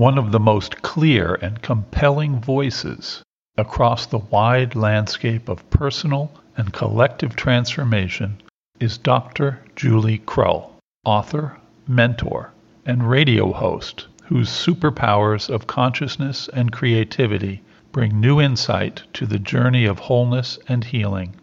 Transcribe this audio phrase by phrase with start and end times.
[0.00, 3.22] One of the most clear and compelling voices
[3.58, 8.40] across the wide landscape of personal and collective transformation
[8.80, 9.60] is Dr.
[9.76, 10.70] Julie Krull,
[11.04, 12.50] author, mentor,
[12.86, 17.60] and radio host whose superpowers of consciousness and creativity
[17.92, 21.34] bring new insight to the journey of wholeness and healing.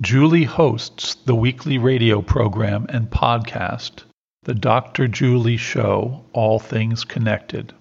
[0.00, 4.04] Julie hosts the weekly radio program and podcast,
[4.44, 5.06] The Dr.
[5.06, 7.72] Julie Show All Things Connected.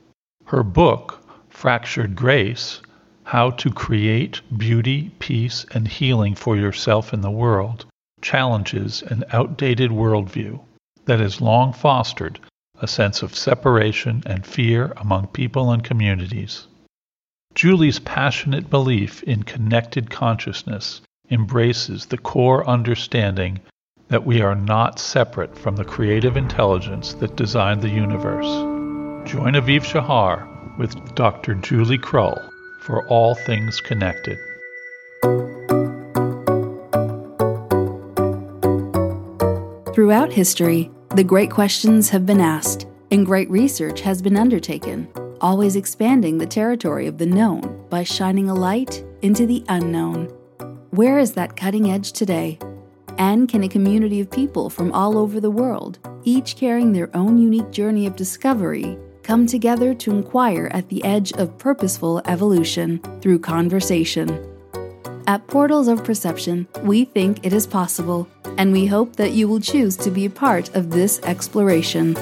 [0.46, 2.82] Her book, Fractured Grace
[3.24, 7.88] How to Create Beauty, Peace, and Healing for Yourself and the World,
[8.22, 10.60] challenges an outdated worldview
[11.06, 12.40] that has long fostered
[12.80, 16.68] a sense of separation and fear among people and communities.
[17.56, 23.62] Julie's passionate belief in connected consciousness embraces the core understanding
[24.12, 28.46] that we are not separate from the creative intelligence that designed the universe.
[29.26, 30.46] Join Aviv Shahar
[30.78, 31.54] with Dr.
[31.56, 32.38] Julie Krull
[32.82, 34.38] for All Things Connected.
[39.96, 45.08] Throughout history, the great questions have been asked, and great research has been undertaken,
[45.40, 50.26] always expanding the territory of the known by shining a light into the unknown.
[50.90, 52.60] Where is that cutting edge today?
[53.18, 57.38] And can a community of people from all over the world, each carrying their own
[57.38, 63.40] unique journey of discovery, come together to inquire at the edge of purposeful evolution through
[63.40, 64.48] conversation?
[65.28, 69.60] At Portals of Perception, we think it is possible and we hope that you will
[69.60, 72.18] choose to be a part of this exploration.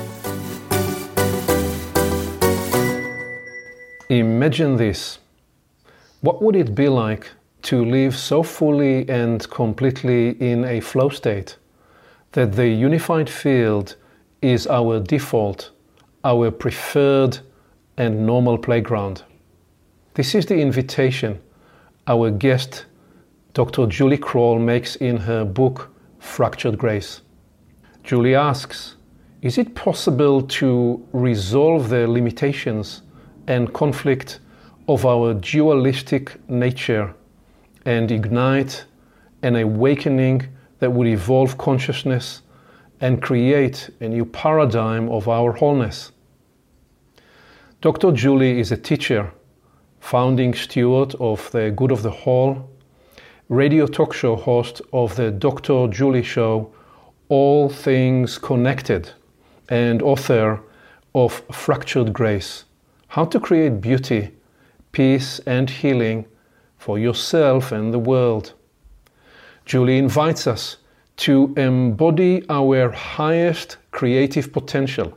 [4.09, 5.19] Imagine this.
[6.21, 7.29] What would it be like
[7.61, 11.57] to live so fully and completely in a flow state
[12.31, 13.95] that the unified field
[14.41, 15.71] is our default,
[16.23, 17.39] our preferred
[17.97, 19.23] and normal playground?
[20.13, 21.39] This is the invitation
[22.07, 22.85] our guest,
[23.53, 23.85] Dr.
[23.85, 27.21] Julie Krull, makes in her book fractured grace.
[28.03, 28.95] Julie asks
[29.43, 33.03] Is it possible to resolve the limitations
[33.47, 34.39] and conflict
[34.87, 37.13] of our dualistic nature
[37.89, 38.85] and ignite
[39.41, 42.43] an awakening that would evolve consciousness
[43.01, 46.11] and create a new paradigm of our wholeness?
[47.81, 48.11] Dr.
[48.11, 49.31] Julie is a teacher,
[49.99, 52.69] founding steward of the Good of the Whole
[53.47, 55.87] radio talk show host of the Dr.
[55.87, 56.71] Julie Show,
[57.29, 59.09] All Things Connected,
[59.67, 60.61] and author
[61.15, 62.65] of Fractured Grace
[63.07, 64.29] How to Create Beauty,
[64.91, 66.27] Peace, and Healing
[66.79, 68.53] for Yourself and the World.
[69.65, 70.77] Julie invites us
[71.17, 75.15] to embody our highest creative potential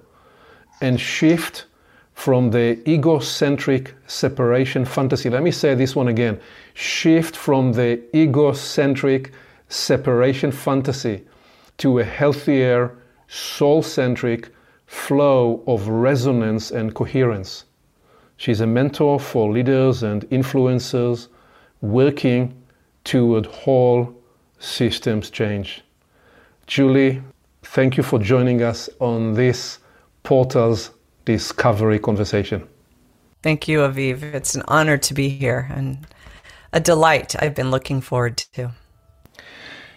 [0.81, 1.65] and shift
[2.15, 5.31] from the egocentric separation fantasy.
[5.31, 6.41] Let me say this one again
[6.75, 9.33] shift from the egocentric
[9.69, 11.25] separation fantasy
[11.79, 14.51] to a healthier, soul centric
[14.87, 17.65] flow of resonance and coherence.
[18.37, 21.29] She's a mentor for leaders and influencers
[21.83, 22.55] working
[23.05, 24.15] toward whole
[24.59, 25.83] systems change.
[26.67, 27.23] Julie,
[27.63, 29.81] thank you for joining us on this
[30.23, 30.93] Portals
[31.25, 32.67] Discovery conversation.
[33.43, 34.23] Thank you, Aviv.
[34.23, 36.07] It's an honor to be here and
[36.73, 38.71] a delight I've been looking forward to.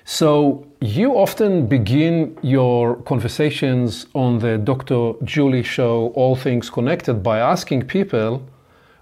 [0.03, 5.13] So, you often begin your conversations on the Dr.
[5.23, 8.44] Julie show, All Things Connected, by asking people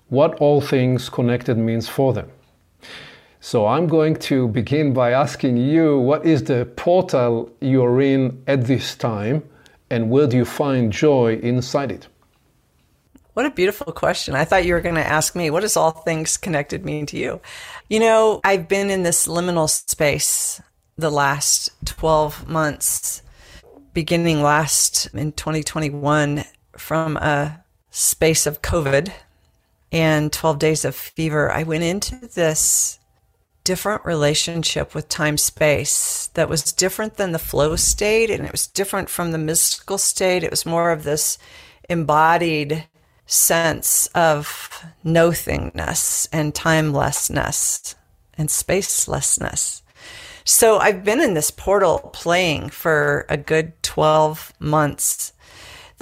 [0.08, 2.30] what All Things Connected means for them.
[3.46, 8.68] So, I'm going to begin by asking you what is the portal you're in at
[8.68, 9.44] this time
[9.90, 12.08] and where do you find joy inside it?
[13.34, 14.34] What a beautiful question.
[14.34, 17.18] I thought you were going to ask me, what does all things connected mean to
[17.18, 17.42] you?
[17.90, 20.62] You know, I've been in this liminal space
[20.98, 23.24] the last 12 months,
[23.94, 26.46] beginning last in 2021
[26.78, 27.62] from a
[27.92, 29.12] space of COVID
[29.92, 31.52] and 12 days of fever.
[31.52, 33.00] I went into this
[33.64, 38.68] different relationship with time space that was different than the flow state and it was
[38.68, 40.44] different from the mystical state.
[40.44, 41.38] It was more of this
[41.90, 42.88] embodied
[43.26, 47.96] sense of nothingness and timelessness
[48.38, 49.82] and spacelessness.
[50.46, 55.34] So I've been in this portal playing for a good 12 months.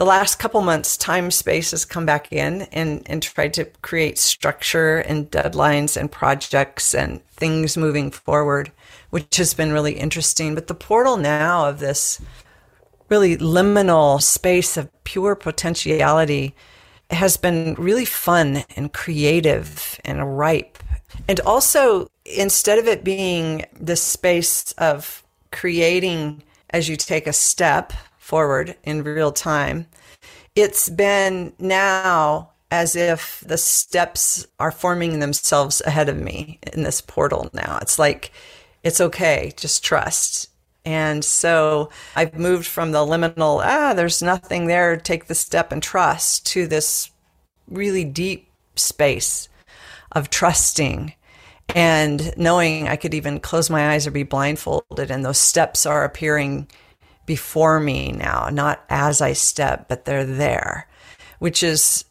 [0.02, 4.18] The last couple months, time space has come back in and, and tried to create
[4.18, 8.72] structure and deadlines and projects and things moving forward,
[9.12, 10.56] which has been really interesting.
[10.56, 12.20] But the portal now of this
[13.10, 16.56] really liminal space of pure potentiality
[17.12, 20.80] has been really fun and creative and ripe.
[21.28, 27.94] And also, instead of it being this space of creating as you take a step
[28.32, 29.86] forward in real time,
[30.56, 37.02] it's been now as if the steps are forming themselves ahead of me in this
[37.02, 37.78] portal now.
[37.82, 38.32] It's like,
[38.84, 40.50] it's okay, just trust.
[40.86, 45.84] And so I've moved from the liminal, ah, there's nothing there, take the step and
[45.84, 47.12] trust, to this
[47.68, 49.50] really deep space
[50.14, 51.14] of trusting
[51.76, 56.06] and knowing I could even close my eyes or be blindfolded, and those steps are
[56.06, 56.70] appearing
[57.26, 60.88] before me now, not as I step, but they're there,
[61.40, 62.06] which is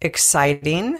[0.00, 0.98] exciting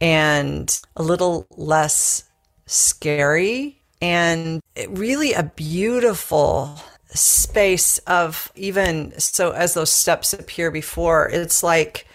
[0.00, 2.24] and a little less
[2.66, 11.62] scary and really a beautiful space of even so as those steps appear before it's
[11.62, 12.06] like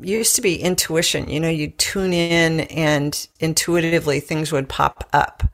[0.00, 5.44] used to be intuition you know you tune in and intuitively things would pop up.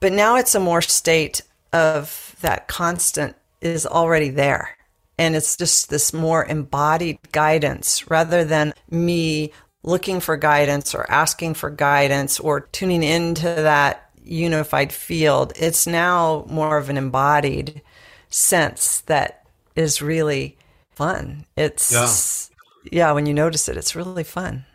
[0.00, 4.76] But now it's a more state of that constant is already there
[5.18, 11.54] and it's just this more embodied guidance rather than me looking for guidance or asking
[11.54, 17.80] for guidance or tuning into that unified field, it's now more of an embodied
[18.28, 20.58] sense that is really
[20.90, 21.46] fun.
[21.56, 22.50] It's
[22.90, 23.06] yeah.
[23.06, 24.66] yeah, when you notice it, it's really fun.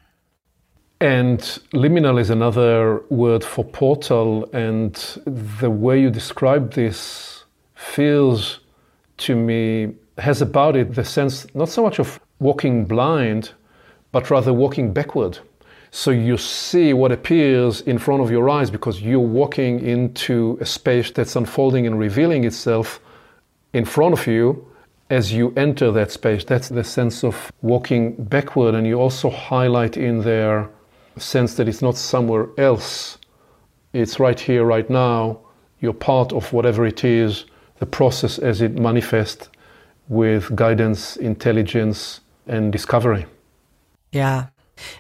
[1.02, 1.40] And
[1.74, 4.94] liminal is another word for portal, and
[5.26, 7.44] the way you describe this
[7.74, 8.61] feels
[9.22, 13.52] to me has about it the sense not so much of walking blind,
[14.12, 15.40] but rather walking backward.
[15.92, 20.66] So you see what appears in front of your eyes because you're walking into a
[20.66, 23.02] space that's unfolding and revealing itself
[23.74, 24.66] in front of you
[25.10, 26.46] as you enter that space.
[26.46, 28.74] That's the sense of walking backward.
[28.74, 30.70] And you also highlight in there
[31.18, 33.18] a sense that it's not somewhere else.
[33.92, 35.40] It's right here, right now.
[35.82, 37.46] You're part of whatever it is,
[37.82, 39.50] the process as it manifests
[40.08, 43.26] with guidance, intelligence, and discovery.
[44.12, 44.50] Yeah,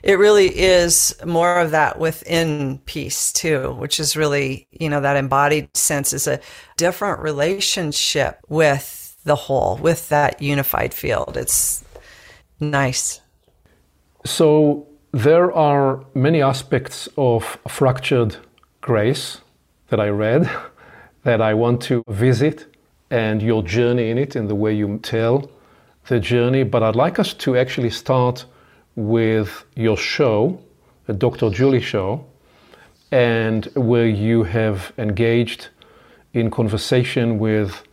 [0.01, 5.16] it really is more of that within peace too, which is really, you know, that
[5.16, 6.39] embodied sense is a
[6.75, 11.38] different relationship with the whole, with that unified field.
[11.38, 11.83] It's
[12.60, 13.22] nice.
[14.25, 18.38] So there are many aspects of fractured
[18.81, 19.38] grace
[19.89, 20.50] that I read
[21.24, 22.70] that I want to visit
[23.12, 25.52] and your journey in it and the way you tell
[26.08, 26.63] the journey.
[26.63, 28.46] But I'd like us to actually start
[28.96, 30.60] with your show,
[31.06, 31.50] the Dr.
[31.50, 32.25] Julie show,
[33.12, 35.68] and where you have engaged
[36.34, 37.84] in conversation with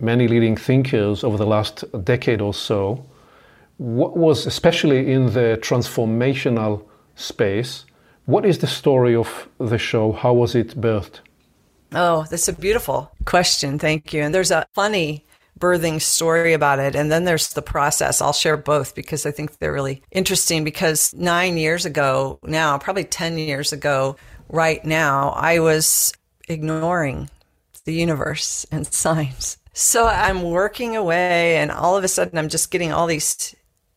[0.00, 3.04] many leading thinkers over the last decade or so.
[3.76, 6.84] What was, especially in the transformational
[7.14, 7.84] space,
[8.26, 10.12] what is the story of the show?
[10.12, 11.20] How was it birthed?
[11.92, 13.78] Oh, that's a beautiful question.
[13.78, 14.22] Thank you.
[14.22, 15.24] And there's a funny
[15.58, 16.94] birthing story about it.
[16.94, 18.20] And then there's the process.
[18.20, 20.64] I'll share both because I think they're really interesting.
[20.64, 24.16] Because nine years ago, now, probably 10 years ago,
[24.48, 26.12] right now, I was
[26.48, 27.30] ignoring
[27.84, 29.56] the universe and signs.
[29.72, 33.54] So I'm working away, and all of a sudden, I'm just getting all these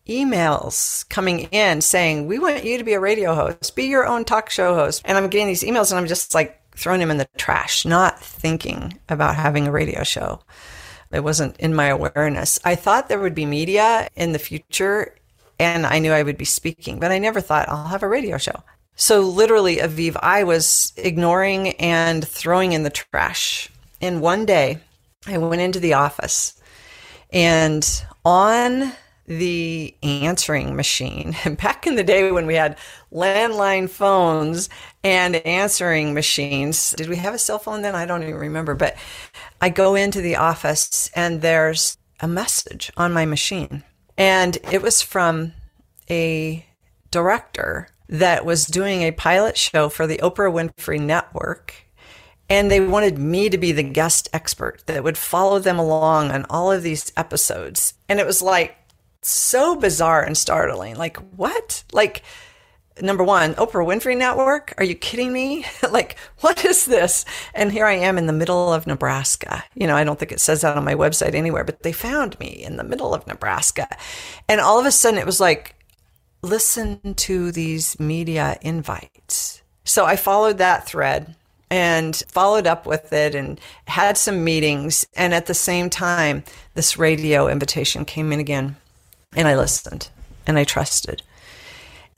[0.08, 4.24] emails coming in saying, We want you to be a radio host, be your own
[4.24, 5.02] talk show host.
[5.06, 8.20] And I'm getting these emails, and I'm just like throwing him in the trash, not
[8.20, 10.42] thinking about having a radio show.
[11.12, 12.60] It wasn't in my awareness.
[12.64, 15.16] I thought there would be media in the future
[15.60, 18.38] and I knew I would be speaking, but I never thought I'll have a radio
[18.38, 18.64] show.
[18.96, 23.70] So literally, Aviv, I was ignoring and throwing in the trash.
[24.02, 24.80] And one day
[25.28, 26.60] I went into the office
[27.32, 27.88] and
[28.26, 28.92] on
[29.28, 31.36] the answering machine.
[31.62, 32.78] Back in the day when we had
[33.14, 34.70] landline phones
[35.04, 37.96] and answering machines, did we have a cell phone then?
[37.96, 38.76] I don't even remember.
[38.76, 38.98] But
[39.60, 43.84] I go into the office and there's a message on my machine.
[44.18, 45.54] And it was from
[46.10, 46.66] a
[47.10, 51.74] director that was doing a pilot show for the Oprah Winfrey Network.
[52.50, 56.46] And they wanted me to be the guest expert that would follow them along on
[56.50, 57.94] all of these episodes.
[58.10, 58.76] And it was like,
[59.22, 60.96] so bizarre and startling.
[60.96, 61.84] Like, what?
[61.92, 62.24] Like,
[63.02, 64.74] number one, Oprah Winfrey Network?
[64.78, 65.66] Are you kidding me?
[65.92, 67.26] like, what is this?
[67.54, 69.64] And here I am in the middle of Nebraska.
[69.74, 72.40] You know, I don't think it says that on my website anywhere, but they found
[72.40, 73.88] me in the middle of Nebraska.
[74.48, 75.76] And all of a sudden it was like,
[76.42, 79.62] listen to these media invites.
[79.84, 81.36] So I followed that thread
[81.70, 85.06] and followed up with it and had some meetings.
[85.16, 88.76] And at the same time, this radio invitation came in again.
[89.36, 90.10] And I listened
[90.46, 91.24] and I trusted.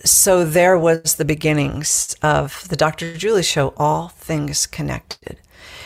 [0.05, 3.15] so there was the beginnings of the Dr.
[3.15, 5.38] Julie show, all things connected.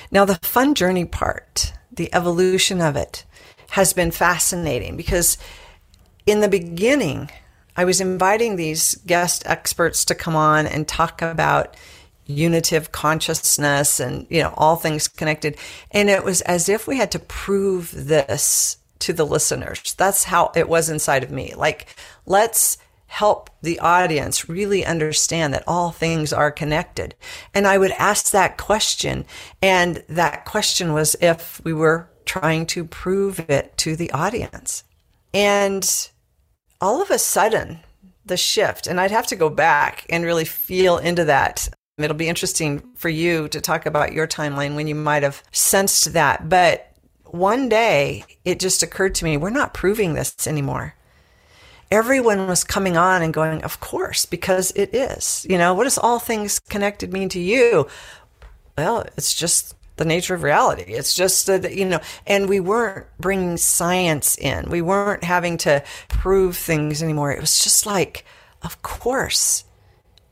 [0.09, 3.25] Now, the fun journey part, the evolution of it,
[3.71, 5.37] has been fascinating because
[6.25, 7.29] in the beginning,
[7.75, 11.75] I was inviting these guest experts to come on and talk about
[12.25, 15.57] unitive consciousness and, you know, all things connected.
[15.91, 19.93] And it was as if we had to prove this to the listeners.
[19.97, 21.53] That's how it was inside of me.
[21.55, 21.87] Like,
[22.25, 22.77] let's
[23.07, 27.15] help the audience really understand that all things are connected.
[27.53, 29.25] And I would ask that question.
[29.61, 34.83] And that question was if we were trying to prove it to the audience.
[35.33, 36.09] And
[36.81, 37.79] all of a sudden,
[38.25, 41.69] the shift, and I'd have to go back and really feel into that.
[41.97, 46.13] It'll be interesting for you to talk about your timeline when you might have sensed
[46.13, 46.49] that.
[46.49, 46.86] But
[47.33, 50.95] one day it just occurred to me we're not proving this anymore.
[51.89, 55.45] Everyone was coming on and going, Of course, because it is.
[55.49, 57.87] You know, what does all things connected mean to you?
[58.77, 60.83] Well, it's just the nature of reality.
[60.83, 64.69] It's just that, you know, and we weren't bringing science in.
[64.69, 67.31] We weren't having to prove things anymore.
[67.31, 68.23] It was just like,
[68.61, 69.63] of course,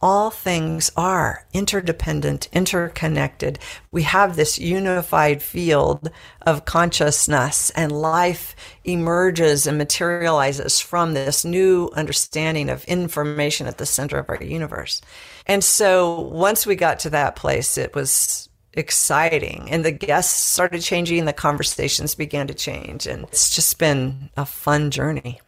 [0.01, 3.59] all things are interdependent, interconnected.
[3.91, 6.11] We have this unified field
[6.41, 13.85] of consciousness, and life emerges and materializes from this new understanding of information at the
[13.85, 15.01] center of our universe.
[15.47, 19.69] And so once we got to that place, it was exciting.
[19.71, 23.07] And the guests started changing, the conversations began to change.
[23.07, 25.41] And it's just been a fun journey.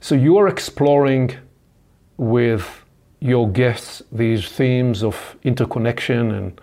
[0.00, 1.36] So you are exploring
[2.18, 2.84] with
[3.20, 6.60] your guests these themes of interconnection and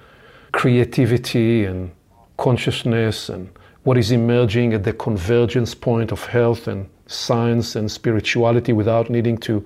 [0.51, 1.91] creativity and
[2.37, 3.49] consciousness and
[3.83, 9.37] what is emerging at the convergence point of health and science and spirituality without needing
[9.37, 9.63] to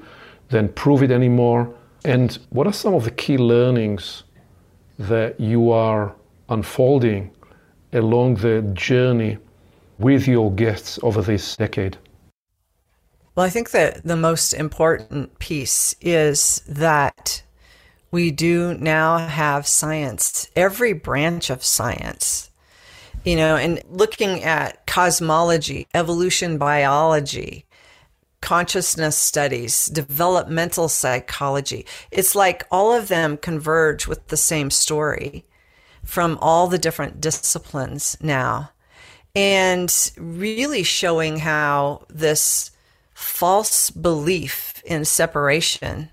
[0.49, 1.71] then prove it anymore.
[2.03, 4.23] And what are some of the key learnings
[4.97, 6.15] that you are
[6.49, 7.31] unfolding
[7.93, 9.37] along the journey
[9.99, 11.97] with your guests over this decade?
[13.37, 17.43] Well, I think that the most important piece is that
[18.09, 22.49] we do now have science, every branch of science,
[23.23, 27.67] you know, and looking at cosmology, evolution biology,
[28.41, 31.85] consciousness studies, developmental psychology.
[32.09, 35.45] It's like all of them converge with the same story
[36.03, 38.71] from all the different disciplines now
[39.35, 42.71] and really showing how this
[43.17, 46.07] false belief in separation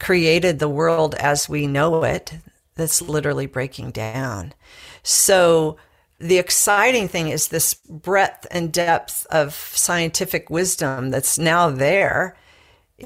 [0.00, 2.32] created the world as we know it
[2.76, 4.54] that's literally breaking down.
[5.02, 5.76] So
[6.18, 12.38] the exciting thing is this breadth and depth of scientific wisdom that's now there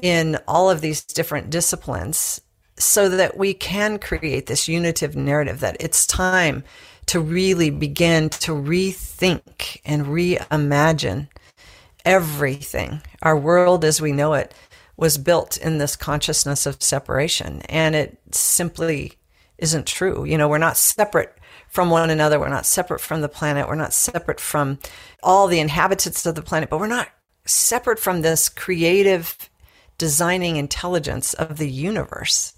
[0.01, 2.39] in all of these different disciplines
[2.77, 6.63] so that we can create this unitive narrative that it's time
[7.07, 11.27] to really begin to rethink and reimagine
[12.09, 13.01] everything.
[13.21, 14.51] Our world as we know it
[14.97, 19.13] was built in this consciousness of separation, and it simply
[19.59, 20.23] isn't true.
[20.23, 21.37] You know, we're not separate
[21.69, 22.39] from one another.
[22.39, 23.67] We're not separate from the planet.
[23.67, 24.79] We're not separate from
[25.21, 27.09] all the inhabitants of the planet, but we're not
[27.45, 29.47] separate from this creative
[29.99, 32.53] designing intelligence of the universe.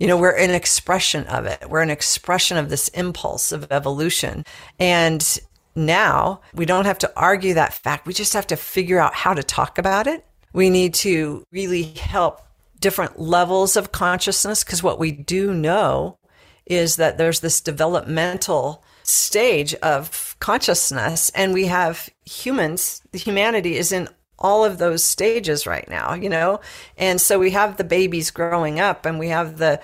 [0.00, 1.70] You know, we're an expression of it.
[1.70, 4.44] We're an expression of this impulse of evolution.
[4.80, 5.38] And
[5.76, 8.06] now we don't have to argue that fact.
[8.06, 10.26] We just have to figure out how to talk about it.
[10.52, 12.40] We need to really help
[12.80, 16.18] different levels of consciousness because what we do know
[16.66, 23.92] is that there's this developmental stage of consciousness and we have humans, the humanity is
[23.92, 26.60] in all of those stages right now, you know?
[26.98, 29.80] And so we have the babies growing up and we have the,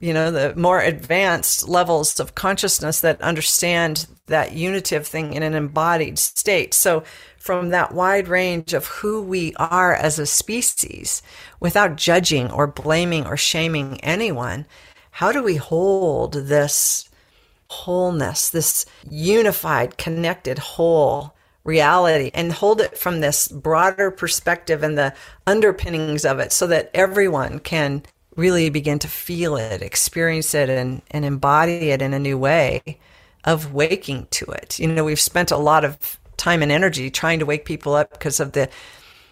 [0.00, 5.54] you know, the more advanced levels of consciousness that understand that unitive thing in an
[5.54, 6.72] embodied state.
[6.72, 7.04] So
[7.36, 11.22] from that wide range of who we are as a species
[11.60, 14.66] without judging or blaming or shaming anyone,
[15.10, 17.10] how do we hold this
[17.68, 25.14] wholeness, this unified, connected whole reality and hold it from this broader perspective and the
[25.46, 28.02] underpinnings of it so that everyone can
[28.40, 32.98] really begin to feel it, experience it, and, and embody it in a new way
[33.44, 34.78] of waking to it.
[34.78, 38.10] You know, we've spent a lot of time and energy trying to wake people up
[38.12, 38.68] because of the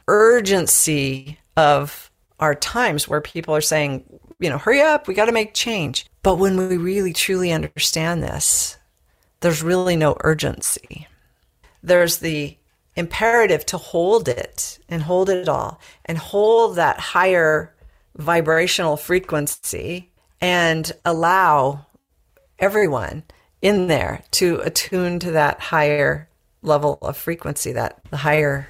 [0.07, 4.05] urgency of our times where people are saying,
[4.39, 6.07] you know, hurry up, we got to make change.
[6.23, 8.77] But when we really truly understand this,
[9.41, 11.09] there's really no urgency
[11.83, 12.57] there's the
[12.97, 17.75] imperative to hold it and hold it all and hold that higher
[18.19, 20.11] vibrational frequency
[20.41, 21.87] and allow
[22.59, 23.23] everyone
[23.63, 26.29] in there to attune to that higher
[26.63, 28.69] level of frequency, that the higher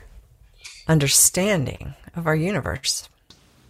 [0.86, 3.08] understanding of our universe.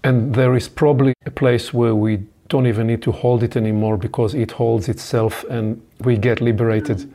[0.04, 3.96] And there is probably a place where we don't even need to hold it anymore
[3.96, 7.12] because it holds itself and we get liberated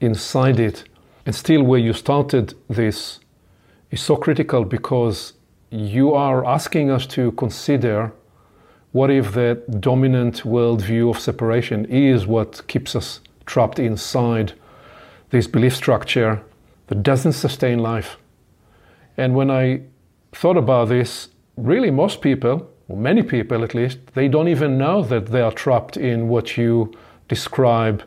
[0.00, 0.84] inside it.
[1.24, 3.20] And still, where you started this
[3.90, 5.34] is so critical because
[5.72, 8.12] you are asking us to consider
[8.92, 14.52] what if the dominant worldview of separation is what keeps us trapped inside
[15.30, 16.42] this belief structure
[16.88, 18.18] that doesn't sustain life.
[19.16, 19.80] And when I
[20.32, 25.02] thought about this, really most people, or many people at least, they don't even know
[25.04, 26.92] that they are trapped in what you
[27.28, 28.02] describe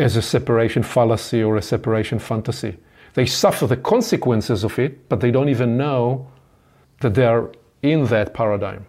[0.00, 2.78] as a separation fallacy or a separation fantasy.
[3.12, 6.31] They suffer the consequences of it, but they don't even know
[7.02, 7.50] that they are
[7.82, 8.86] in that paradigm.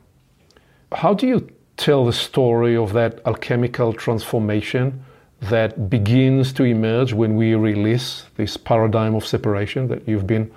[0.91, 5.03] How do you tell the story of that alchemical transformation
[5.41, 10.51] that begins to emerge when we release this paradigm of separation that you've been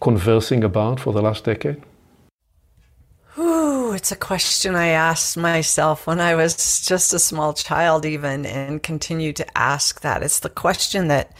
[0.00, 1.82] conversing about for the last decade?
[3.38, 8.46] Ooh, it's a question I asked myself when I was just a small child, even,
[8.46, 10.22] and continue to ask that.
[10.22, 11.32] It's the question that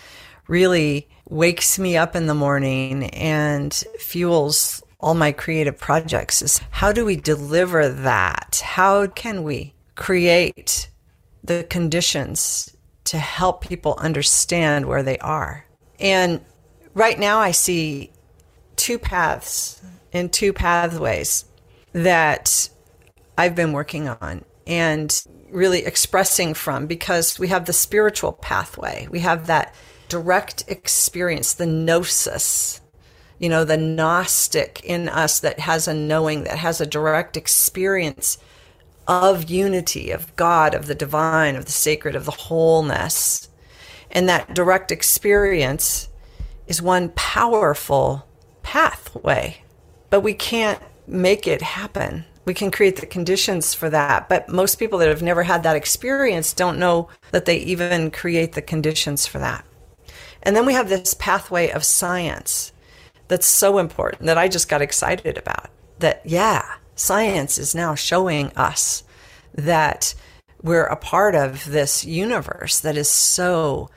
[0.48, 6.90] really wakes me up in the morning and fuels all my creative projects is how
[6.90, 8.60] do we deliver that?
[8.64, 10.90] How can we create
[11.44, 15.64] the conditions to help people understand where they are?
[16.00, 16.40] And
[16.92, 18.10] right now I see
[18.74, 21.44] two paths in two pathways
[21.92, 22.68] that
[23.38, 29.06] I've been working on and really expressing from because we have the spiritual pathway.
[29.08, 29.72] We have that
[30.08, 32.80] direct experience, the gnosis,
[33.38, 38.38] you know, the Gnostic in us that has a knowing, that has a direct experience
[39.06, 43.48] of unity, of God, of the divine, of the sacred, of the wholeness.
[44.10, 46.08] And that direct experience
[46.66, 48.26] is one powerful
[48.62, 49.58] pathway,
[50.10, 52.24] but we can't make it happen.
[52.44, 54.28] We can create the conditions for that.
[54.28, 58.52] But most people that have never had that experience don't know that they even create
[58.52, 59.64] the conditions for that.
[60.42, 62.72] And then we have this pathway of science
[63.28, 65.70] that's so important that I just got excited about.
[65.98, 69.04] That, yeah, science is now showing us
[69.54, 70.14] that
[70.62, 73.90] we're a part of this universe that is so,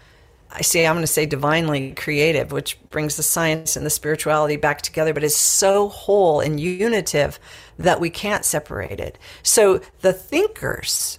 [0.52, 4.56] I say, I'm going to say divinely creative, which brings the science and the spirituality
[4.56, 7.40] back together, but is so whole and unitive
[7.78, 9.18] that we can't separate it.
[9.44, 11.19] So the thinkers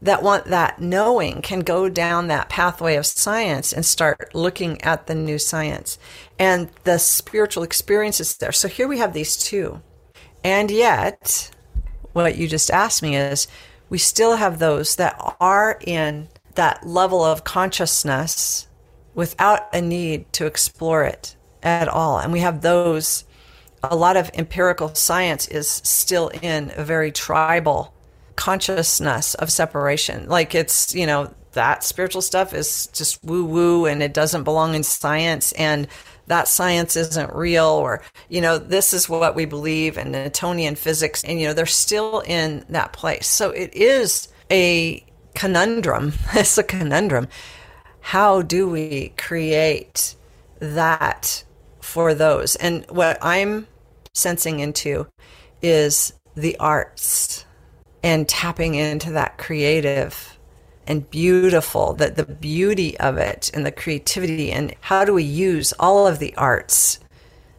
[0.00, 5.06] that want that knowing can go down that pathway of science and start looking at
[5.06, 5.98] the new science
[6.38, 8.52] and the spiritual experiences there.
[8.52, 9.82] So here we have these two.
[10.44, 11.50] And yet,
[12.12, 13.48] what you just asked me is
[13.88, 18.68] we still have those that are in that level of consciousness
[19.14, 22.18] without a need to explore it at all.
[22.18, 23.24] And we have those,
[23.82, 27.94] a lot of empirical science is still in a very tribal
[28.38, 30.28] consciousness of separation.
[30.28, 34.76] Like it's, you know, that spiritual stuff is just woo woo and it doesn't belong
[34.76, 35.88] in science and
[36.28, 41.24] that science isn't real or, you know, this is what we believe in Newtonian physics.
[41.24, 43.26] And, you know, they're still in that place.
[43.26, 46.12] So it is a conundrum.
[46.34, 47.26] It's a conundrum.
[48.00, 50.14] How do we create
[50.60, 51.42] that
[51.80, 52.54] for those?
[52.54, 53.66] And what I'm
[54.14, 55.08] sensing into
[55.60, 57.44] is the arts
[58.02, 60.38] and tapping into that creative
[60.86, 65.72] and beautiful that the beauty of it and the creativity and how do we use
[65.78, 66.98] all of the arts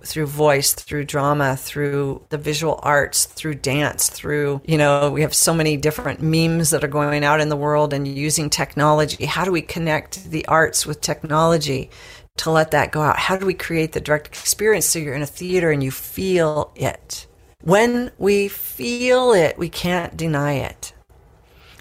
[0.03, 5.33] through voice through drama through the visual arts through dance through you know we have
[5.33, 9.25] so many different memes that are going out in the world and using technology.
[9.25, 11.89] How do we connect the arts with technology
[12.37, 13.19] to let that go out?
[13.19, 16.71] How do we create the direct experience so you're in a theater and you feel
[16.75, 17.27] it
[17.63, 20.93] when we feel it, we can't deny it.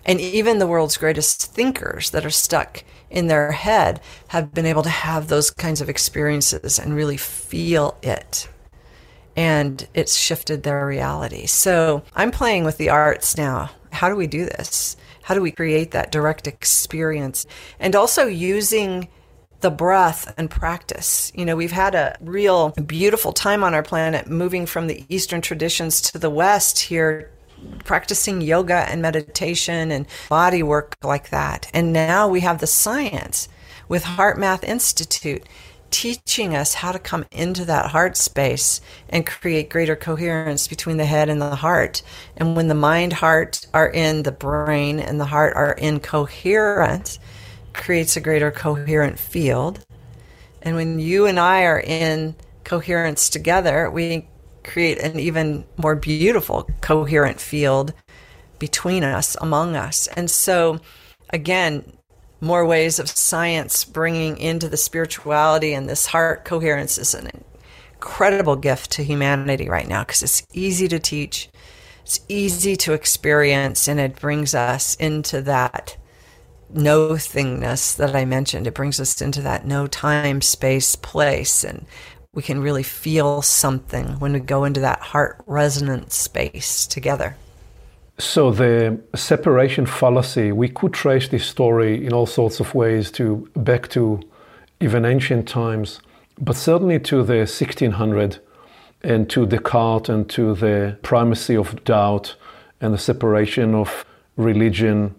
[0.04, 4.82] And even the world's greatest thinkers that are stuck in their head have been able
[4.82, 8.48] to have those kinds of experiences and really feel it.
[9.36, 11.46] And it's shifted their reality.
[11.46, 13.70] So I'm playing with the arts now.
[13.92, 14.96] How do we do this?
[15.22, 17.46] How do we create that direct experience?
[17.78, 19.08] And also using
[19.60, 21.32] the breath and practice.
[21.34, 25.40] You know, we've had a real beautiful time on our planet moving from the Eastern
[25.40, 27.30] traditions to the West here,
[27.84, 31.68] practicing yoga and meditation and body work like that.
[31.74, 33.48] And now we have the science
[33.88, 35.42] with HeartMath Institute
[35.90, 41.04] teaching us how to come into that heart space and create greater coherence between the
[41.06, 42.02] head and the heart.
[42.36, 47.18] And when the mind, heart are in the brain and the heart are in coherence,
[47.78, 49.84] creates a greater coherent field.
[50.60, 54.28] And when you and I are in coherence together, we
[54.64, 57.94] create an even more beautiful coherent field
[58.58, 60.08] between us, among us.
[60.08, 60.80] And so,
[61.30, 61.92] again,
[62.40, 67.30] more ways of science bringing into the spirituality and this heart coherence is an
[67.94, 71.48] incredible gift to humanity right now because it's easy to teach,
[72.02, 75.96] it's easy to experience, and it brings us into that
[76.70, 78.66] no thingness that I mentioned.
[78.66, 81.64] It brings us into that no time, space, place.
[81.64, 81.86] And
[82.32, 87.36] we can really feel something when we go into that heart resonance space together.
[88.18, 93.48] So the separation fallacy, we could trace this story in all sorts of ways to
[93.56, 94.20] back to
[94.80, 96.00] even ancient times,
[96.40, 98.40] but certainly to the 1600
[99.02, 102.34] and to Descartes and to the primacy of doubt
[102.80, 104.04] and the separation of
[104.36, 105.14] religion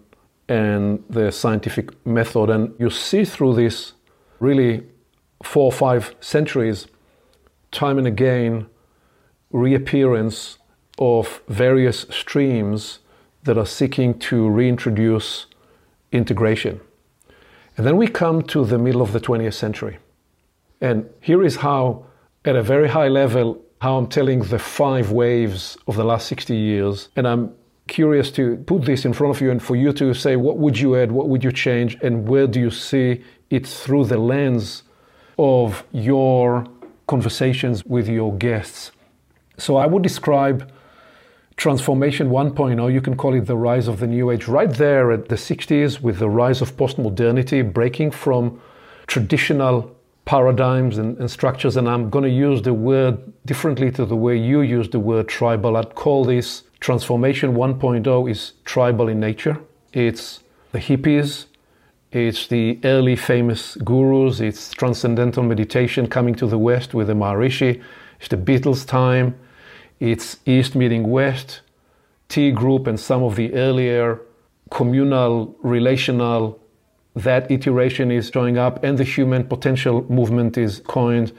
[0.50, 2.50] and the scientific method.
[2.50, 3.92] And you see through this
[4.40, 4.82] really
[5.44, 6.88] four or five centuries,
[7.70, 8.66] time and again,
[9.52, 10.58] reappearance
[10.98, 12.98] of various streams
[13.44, 15.46] that are seeking to reintroduce
[16.10, 16.80] integration.
[17.76, 19.98] And then we come to the middle of the 20th century.
[20.80, 22.06] And here is how,
[22.44, 26.56] at a very high level, how I'm telling the five waves of the last 60
[26.56, 27.08] years.
[27.14, 27.54] And I'm
[27.90, 30.78] curious to put this in front of you and for you to say what would
[30.78, 34.84] you add, what would you change, and where do you see it through the lens
[35.38, 36.64] of your
[37.06, 38.92] conversations with your guests.
[39.58, 40.70] So I would describe
[41.56, 45.28] Transformation 1.0, you can call it the rise of the New Age, right there at
[45.28, 48.60] the 60s with the rise of postmodernity, breaking from
[49.08, 51.76] traditional paradigms and, and structures.
[51.76, 55.28] And I'm going to use the word differently to the way you use the word
[55.28, 55.76] tribal.
[55.76, 59.58] I'd call this Transformation 1.0 is tribal in nature.
[59.92, 60.40] It's
[60.72, 61.44] the hippies,
[62.10, 67.82] it's the early famous gurus, it's transcendental meditation coming to the West with the Maharishi,
[68.18, 69.38] it's the Beatles' time,
[70.00, 71.60] it's East meeting West,
[72.28, 74.20] T group, and some of the earlier
[74.70, 76.58] communal, relational,
[77.14, 81.32] that iteration is showing up, and the human potential movement is coined,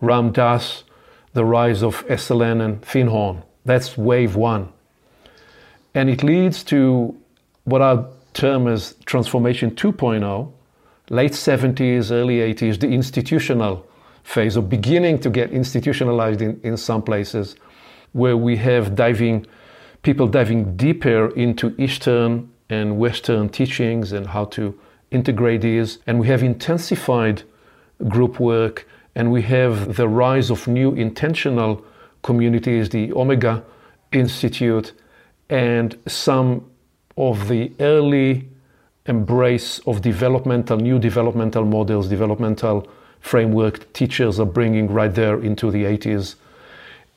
[0.00, 0.84] Ram Dass,
[1.32, 3.42] the rise of Esalen and Findhorn.
[3.64, 4.73] That's wave one.
[5.94, 7.16] And it leads to
[7.64, 10.52] what I term as Transformation 2.0,
[11.10, 13.86] late 70s, early 80s, the institutional
[14.24, 17.56] phase, or beginning to get institutionalized in, in some places,
[18.12, 19.46] where we have diving,
[20.02, 24.78] people diving deeper into Eastern and Western teachings and how to
[25.10, 25.98] integrate these.
[26.06, 27.42] And we have intensified
[28.08, 31.84] group work, and we have the rise of new intentional
[32.22, 33.62] communities, the Omega
[34.10, 34.92] Institute,
[35.48, 36.70] and some
[37.16, 38.48] of the early
[39.06, 42.88] embrace of developmental, new developmental models, developmental
[43.20, 46.36] framework teachers are bringing right there into the 80s.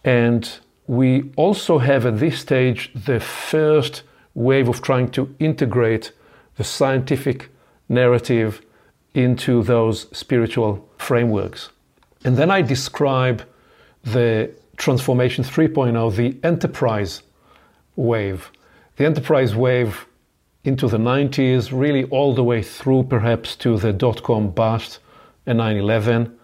[0.04, 0.50] And
[0.88, 6.12] we also have at this stage the first wave of trying to integrate
[6.56, 7.50] the scientific
[7.90, 8.62] narrative
[9.14, 11.70] into those spiritual frameworks.
[12.24, 13.44] And then I describe
[14.04, 17.24] the transformation 3.0, the enterprise
[17.98, 18.50] wave.
[18.96, 20.08] The enterprise wave
[20.64, 25.00] into the 90s, really all the way through perhaps to the dot com bust
[25.46, 26.38] and 9 11,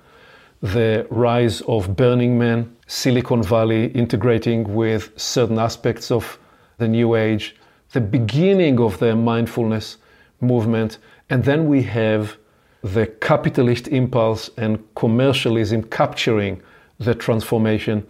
[0.61, 6.37] the rise of Burning Man, Silicon Valley integrating with certain aspects of
[6.77, 7.55] the New Age,
[7.91, 9.97] the beginning of the mindfulness
[10.41, 10.97] movement,
[11.29, 12.37] and then we have
[12.81, 16.61] the capitalist impulse and commercialism capturing
[16.99, 18.05] the transformation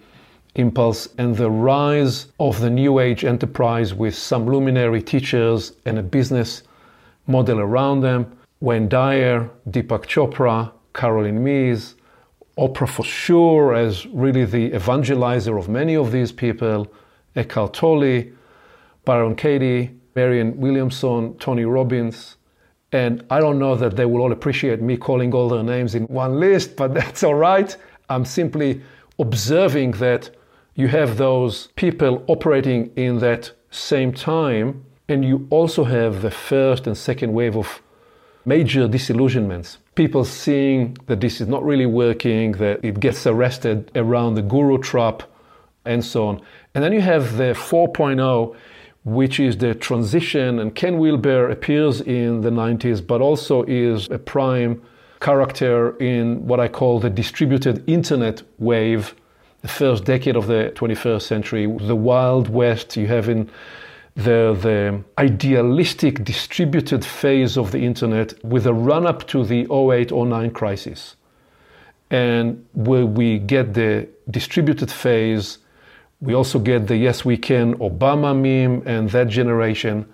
[0.55, 6.03] impulse and the rise of the New Age enterprise with some luminary teachers and a
[6.03, 6.63] business
[7.27, 8.37] model around them.
[8.59, 11.95] Wayne Dyer, Deepak Chopra, Caroline Myss,
[12.57, 16.87] Oprah for sure as really the evangelizer of many of these people,
[17.35, 18.25] Eckhart Tolle,
[19.05, 22.37] Byron Katie, Marianne Williamson, Tony Robbins.
[22.91, 26.03] And I don't know that they will all appreciate me calling all their names in
[26.03, 27.75] one list, but that's all right.
[28.09, 28.81] I'm simply
[29.17, 30.29] observing that
[30.75, 36.87] you have those people operating in that same time, and you also have the first
[36.87, 37.81] and second wave of
[38.45, 39.77] major disillusionments.
[39.95, 44.77] People seeing that this is not really working, that it gets arrested around the guru
[44.79, 45.23] trap,
[45.85, 46.41] and so on.
[46.73, 48.55] And then you have the 4.0,
[49.05, 54.17] which is the transition, and Ken Wilber appears in the 90s, but also is a
[54.17, 54.81] prime
[55.19, 59.15] character in what I call the distributed internet wave,
[59.63, 62.97] the first decade of the 21st century, the Wild West.
[62.97, 63.49] You have in
[64.13, 70.11] the, the idealistic distributed phase of the internet with a run up to the 08
[70.11, 71.15] 09 crisis.
[72.11, 75.59] And where we get the distributed phase,
[76.19, 80.05] we also get the Yes We Can Obama meme and that generation,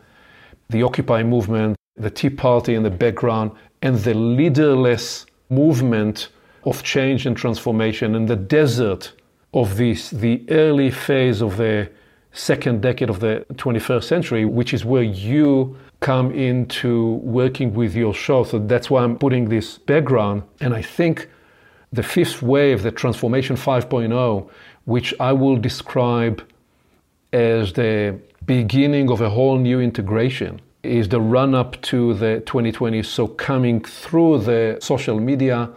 [0.70, 6.30] the Occupy movement, the Tea Party in the background, and the leaderless movement
[6.66, 9.14] of change and transformation in the desert
[9.54, 11.90] of this, the early phase of the
[12.32, 18.14] second decade of the 21st century, which is where you come into working with your
[18.14, 18.44] show.
[18.44, 20.44] So that's why I'm putting this background.
[20.62, 21.28] And I think
[21.92, 24.50] the fifth wave, the Transformation 5.0,
[24.86, 26.48] which I will describe
[27.34, 33.06] as the beginning of a whole new integration, is the run up to the 2020s.
[33.06, 35.70] So coming through the social media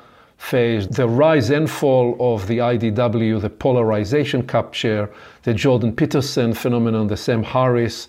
[0.43, 5.09] phase, the rise and fall of the IDW, the polarization capture,
[5.45, 8.09] the Jordan Peterson phenomenon, the Sam Harris,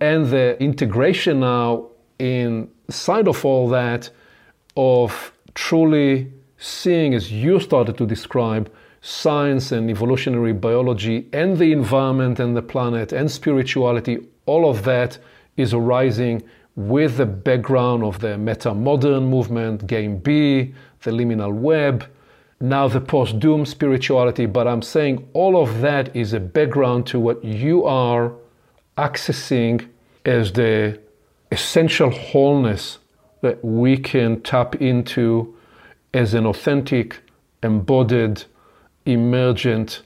[0.00, 1.86] and the integration now
[2.18, 4.10] inside of all that
[4.76, 12.40] of truly seeing, as you started to describe, science and evolutionary biology and the environment
[12.40, 15.18] and the planet and spirituality, all of that
[15.56, 16.42] is arising
[16.76, 22.06] with the background of the meta modern movement, Game B, the liminal web,
[22.60, 24.46] now the post doom spirituality.
[24.46, 28.32] But I'm saying all of that is a background to what you are
[28.98, 29.88] accessing
[30.24, 31.00] as the
[31.50, 32.98] essential wholeness
[33.40, 35.56] that we can tap into
[36.12, 37.20] as an authentic,
[37.62, 38.44] embodied,
[39.06, 40.02] emergent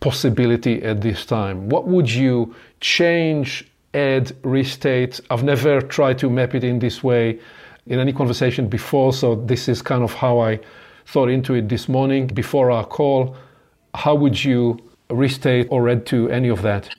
[0.00, 1.68] possibility at this time.
[1.68, 5.20] What would you change add, restate.
[5.30, 7.38] I've never tried to map it in this way
[7.88, 10.60] in any conversation before, so this is kind of how I
[11.06, 13.36] thought into it this morning before our call.
[13.94, 14.78] How would you
[15.10, 16.90] restate or add to any of that?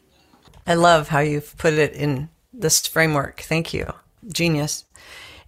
[0.67, 3.41] I love how you've put it in this framework.
[3.41, 3.93] Thank you.
[4.31, 4.85] Genius.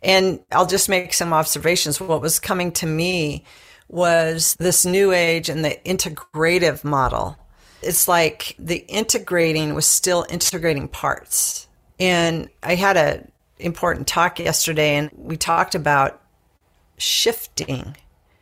[0.03, 1.99] And I'll just make some observations.
[1.99, 3.43] What was coming to me
[3.87, 7.37] was this new age and the integrative model
[7.81, 11.67] it's like the integrating was still integrating parts.
[11.99, 13.27] And I had a
[13.61, 16.21] important talk yesterday and we talked about
[16.97, 17.95] shifting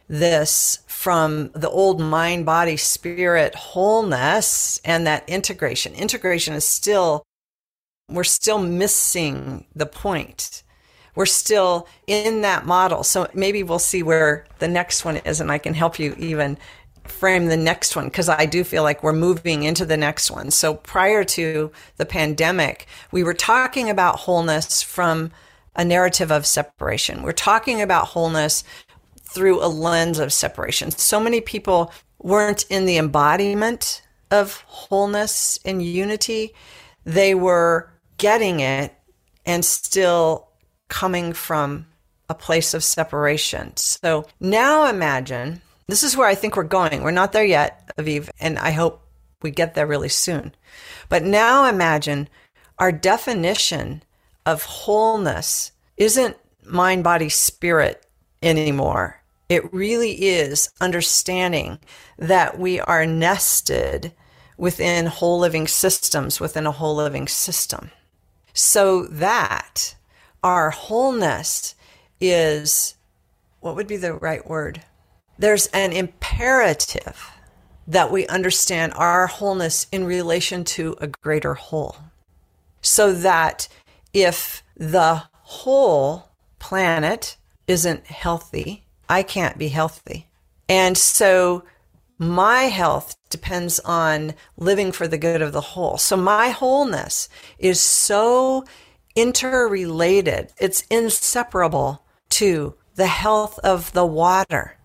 [0.07, 5.93] this from the old mind body spirit wholeness and that integration.
[5.93, 7.23] Integration is still
[8.09, 10.63] we're still missing the point.
[11.13, 13.03] We're still in that model.
[13.03, 16.57] So maybe we'll see where the next one is and i can help you even
[17.11, 20.51] frame the next one because I do feel like we're moving into the next one.
[20.51, 25.31] So prior to the pandemic, we were talking about wholeness from
[25.75, 27.23] a narrative of separation.
[27.23, 28.63] We're talking about wholeness
[29.21, 30.91] through a lens of separation.
[30.91, 36.53] So many people weren't in the embodiment of wholeness and unity.
[37.05, 38.93] They were getting it
[39.45, 40.49] and still
[40.89, 41.87] coming from
[42.27, 43.75] a place of separation.
[43.77, 47.03] So now imagine this is where I think we're going.
[47.03, 49.01] We're not there yet, Aviv, and I hope
[49.41, 50.53] we get there really soon.
[51.07, 52.29] But now imagine
[52.77, 54.03] our definition
[54.45, 58.05] of wholeness isn't mind, body, spirit
[58.41, 59.21] anymore.
[59.49, 61.79] It really is understanding
[62.17, 64.13] that we are nested
[64.57, 67.91] within whole living systems, within a whole living system.
[68.53, 69.95] So that
[70.43, 71.75] our wholeness
[72.19, 72.95] is
[73.59, 74.83] what would be the right word?
[75.39, 77.31] There's an imperative
[77.87, 81.95] that we understand our wholeness in relation to a greater whole.
[82.81, 83.67] So that
[84.13, 90.27] if the whole planet isn't healthy, I can't be healthy.
[90.67, 91.63] And so
[92.19, 95.97] my health depends on living for the good of the whole.
[95.97, 98.65] So my wholeness is so
[99.15, 104.78] interrelated, it's inseparable to the health of the water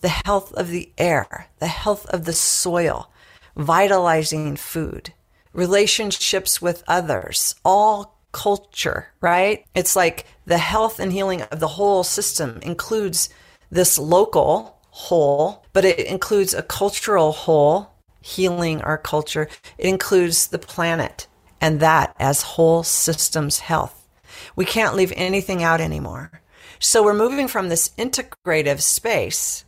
[0.00, 3.10] the health of the air, the health of the soil,
[3.56, 5.12] vitalizing food,
[5.52, 9.64] relationships with others, all culture, right?
[9.74, 13.28] It's like the health and healing of the whole system includes
[13.70, 19.48] this local whole, but it includes a cultural whole, healing our culture.
[19.78, 21.26] It includes the planet
[21.60, 24.08] and that as whole systems health.
[24.56, 26.40] We can't leave anything out anymore.
[26.78, 29.64] So we're moving from this integrative space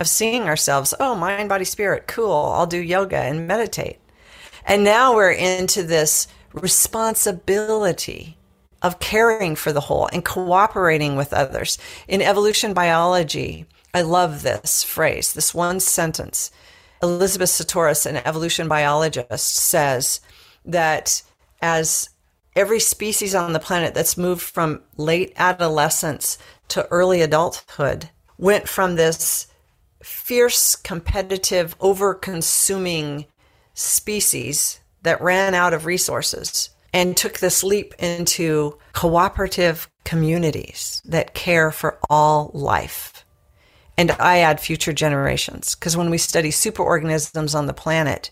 [0.00, 3.98] of seeing ourselves, oh, mind, body, spirit, cool, I'll do yoga and meditate.
[4.64, 8.36] And now we're into this responsibility
[8.82, 11.78] of caring for the whole and cooperating with others.
[12.08, 16.50] In evolution biology, I love this phrase, this one sentence.
[17.02, 20.20] Elizabeth Sahtouris, an evolution biologist, says
[20.64, 21.22] that
[21.60, 22.08] as
[22.56, 28.08] every species on the planet that's moved from late adolescence to early adulthood
[28.38, 29.46] went from this
[30.02, 33.26] fierce, competitive, over consuming
[33.74, 41.70] species that ran out of resources and took this leap into cooperative communities that care
[41.70, 43.24] for all life.
[43.96, 48.30] And I add future generations because when we study superorganisms on the planet,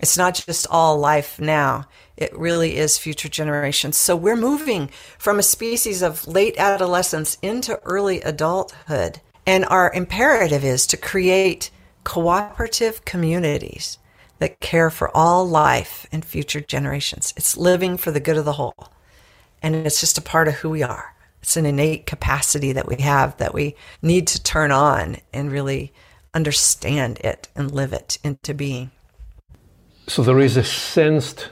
[0.00, 1.86] it's not just all life now,
[2.16, 3.96] it really is future generations.
[3.96, 9.20] So we're moving from a species of late adolescence into early adulthood.
[9.46, 11.70] And our imperative is to create
[12.02, 13.98] cooperative communities
[14.38, 17.32] that care for all life and future generations.
[17.36, 18.92] It's living for the good of the whole.
[19.62, 21.14] And it's just a part of who we are.
[21.42, 25.92] It's an innate capacity that we have that we need to turn on and really
[26.32, 28.90] understand it and live it into being.
[30.06, 31.50] So there is a sensed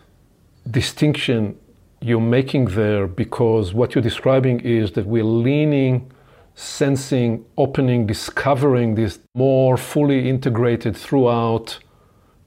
[0.71, 1.59] distinction
[2.01, 6.11] you're making there because what you're describing is that we're leaning,
[6.55, 11.79] sensing, opening, discovering this more fully integrated throughout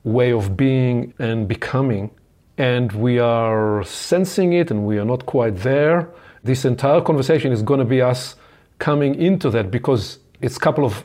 [0.04, 2.12] way of being and becoming.
[2.58, 6.10] And we are sensing it and we are not quite there.
[6.44, 8.36] This entire conversation is going to be us
[8.80, 11.04] coming into that because it's a couple of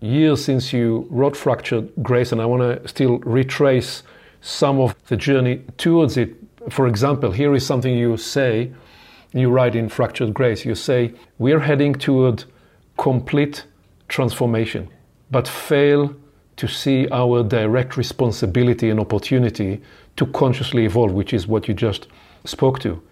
[0.00, 4.02] years since you wrote Fractured Grace, and I want to still retrace
[4.40, 6.34] some of the journey towards it.
[6.70, 8.72] For example, here is something you say,
[9.32, 12.44] you write in Fractured Grace, you say, We're heading toward
[12.98, 13.64] complete
[14.08, 14.88] transformation,
[15.30, 16.14] but fail
[16.56, 19.80] to see our direct responsibility and opportunity
[20.16, 22.08] to consciously evolve, which is what you just
[22.44, 23.02] spoke to.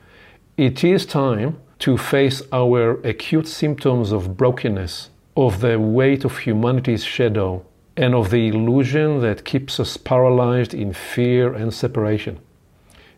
[0.57, 7.03] It is time to face our acute symptoms of brokenness, of the weight of humanity's
[7.03, 7.65] shadow,
[7.97, 12.39] and of the illusion that keeps us paralyzed in fear and separation.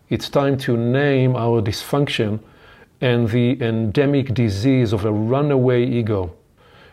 [0.08, 2.40] It's time to name our dysfunction
[3.02, 6.32] and the endemic disease of a runaway ego,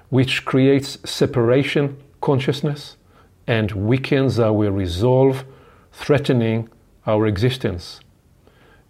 [0.10, 2.98] which creates separation consciousness
[3.46, 5.46] and weakens our resolve,
[5.94, 6.68] threatening
[7.06, 8.00] our existence.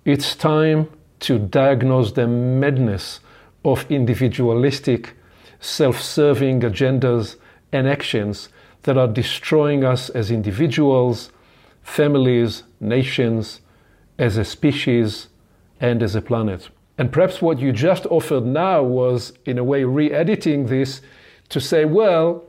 [0.06, 3.20] It's time to diagnose the madness
[3.66, 5.14] of individualistic,
[5.60, 7.36] self serving agendas
[7.74, 8.48] and actions
[8.84, 11.32] that are destroying us as individuals,
[11.84, 13.60] families, nations,
[14.18, 15.28] as a species,
[15.82, 16.70] and as a planet.
[17.00, 21.02] And perhaps what you just offered now was, in a way, re editing this
[21.48, 22.44] to say, well,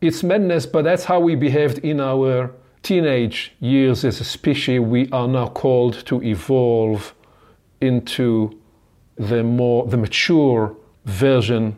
[0.00, 2.50] it's madness, but that's how we behaved in our
[2.82, 4.80] teenage years as a species.
[4.80, 7.14] We are now called to evolve
[7.82, 8.58] into
[9.16, 11.76] the more the mature version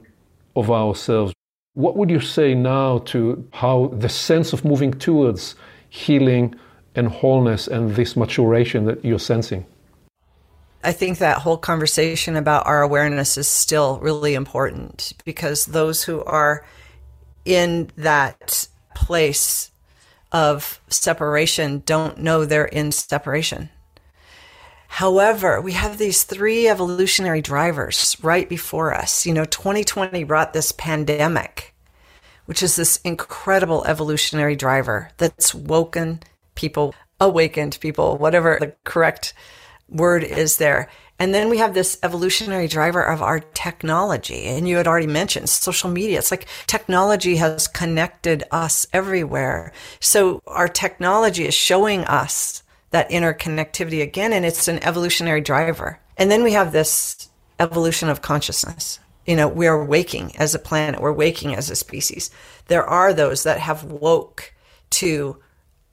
[0.54, 1.34] of ourselves.
[1.74, 5.56] What would you say now to how the sense of moving towards
[5.88, 6.54] healing
[6.94, 9.66] and wholeness and this maturation that you're sensing?
[10.84, 16.24] I think that whole conversation about our awareness is still really important because those who
[16.24, 16.66] are
[17.44, 19.70] in that place
[20.32, 23.68] of separation don't know they're in separation.
[24.88, 29.24] However, we have these three evolutionary drivers right before us.
[29.24, 31.74] You know, 2020 brought this pandemic,
[32.46, 36.20] which is this incredible evolutionary driver that's woken
[36.54, 39.32] people, awakened people, whatever the correct
[39.92, 40.88] word is there.
[41.18, 44.44] And then we have this evolutionary driver of our technology.
[44.46, 46.18] And you had already mentioned social media.
[46.18, 49.72] It's like technology has connected us everywhere.
[50.00, 55.98] So our technology is showing us that interconnectivity again, and it's an evolutionary driver.
[56.16, 57.28] And then we have this
[57.58, 58.98] evolution of consciousness.
[59.26, 62.30] You know, we are waking as a planet, we're waking as a species.
[62.66, 64.52] There are those that have woke
[64.90, 65.38] to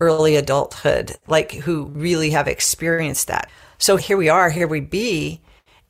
[0.02, 3.50] early adulthood, like who really have experienced that.
[3.80, 5.42] So here we are, here we be.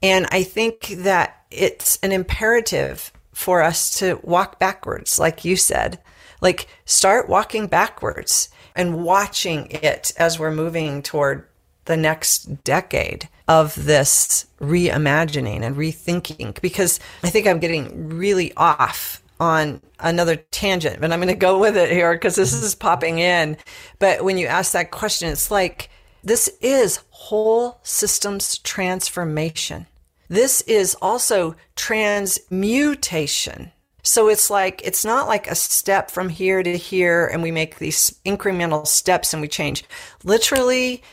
[0.02, 6.00] And I think that it's an imperative for us to walk backwards, like you said.
[6.40, 11.48] Like start walking backwards and watching it as we're moving toward
[11.86, 19.24] the next decade of this reimagining and rethinking because I think I'm getting really off
[19.40, 23.20] on another tangent, but I'm going to go with it here because this is popping
[23.20, 23.58] in.
[23.98, 25.90] But when you ask that question, it's like
[26.24, 29.86] this is whole systems transformation.
[30.30, 33.74] This is also transmutation.
[34.04, 37.78] So it's like, it's not like a step from here to here and we make
[37.78, 39.84] these incremental steps and we change.
[40.24, 41.04] Literally,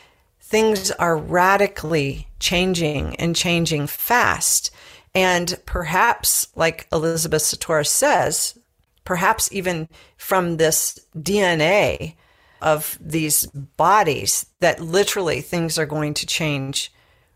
[0.40, 4.70] things are radically changing and changing fast.
[5.12, 8.57] And perhaps, like Elizabeth Sahtouris says,
[9.04, 12.14] perhaps even from this DNA
[12.61, 16.92] of these bodies, that literally things are going to change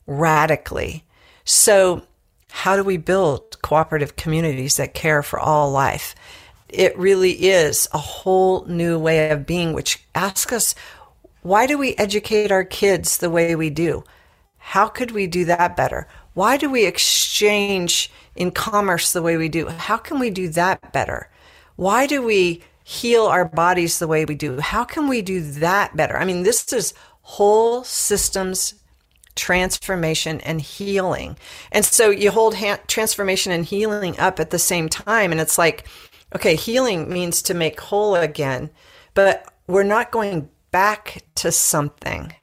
[0.07, 1.05] radically.
[1.45, 2.03] So,
[2.51, 6.15] how do we build cooperative communities that care for all life?
[6.69, 10.75] It really is a whole new way of being, which asks us
[11.43, 14.05] why do we educate our kids the way we do?
[14.59, 16.07] How could we do that better?
[16.35, 19.69] Why do we exchange in commerce the way we do?
[19.69, 21.31] How can we do that better?
[21.77, 24.59] Why do we heal our bodies the way we do?
[24.59, 26.17] How can we do that better?
[26.17, 28.75] I mean, this is whole systems
[29.37, 31.37] transformation and healing.
[31.71, 32.57] And so you hold
[32.89, 35.31] transformation and healing up at the same time.
[35.31, 35.87] And it's like,
[36.35, 38.71] okay, healing means to make whole again,
[39.15, 42.35] but we're not going back to something.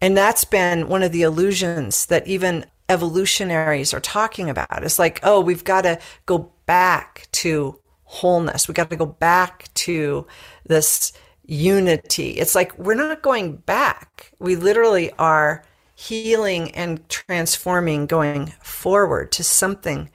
[0.00, 4.84] And that's been one of the illusions that even evolutionaries are talking about.
[4.84, 8.68] It's like, oh, we've got to go back to wholeness.
[8.68, 10.26] We got to go back to
[10.66, 11.12] this
[11.46, 12.30] unity.
[12.32, 14.32] It's like we're not going back.
[14.38, 20.10] We literally are healing and transforming, going forward to something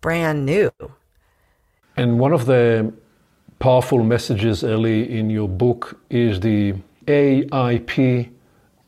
[0.00, 0.70] brand new.
[1.96, 2.92] And one of the
[3.58, 6.74] powerful messages early in your book is the
[7.06, 8.30] AIP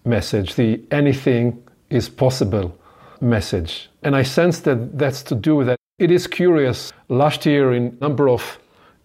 [0.04, 2.76] message, the anything is possible
[3.20, 3.90] message.
[4.02, 5.78] And I sense that that's to do with that.
[5.98, 6.92] It is curious.
[7.08, 8.58] Last year, in a number of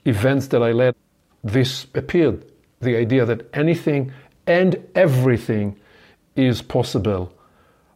[0.05, 0.95] events that I led,
[1.43, 2.45] this appeared
[2.81, 4.11] the idea that anything
[4.45, 5.75] and everything
[6.35, 7.33] is possible.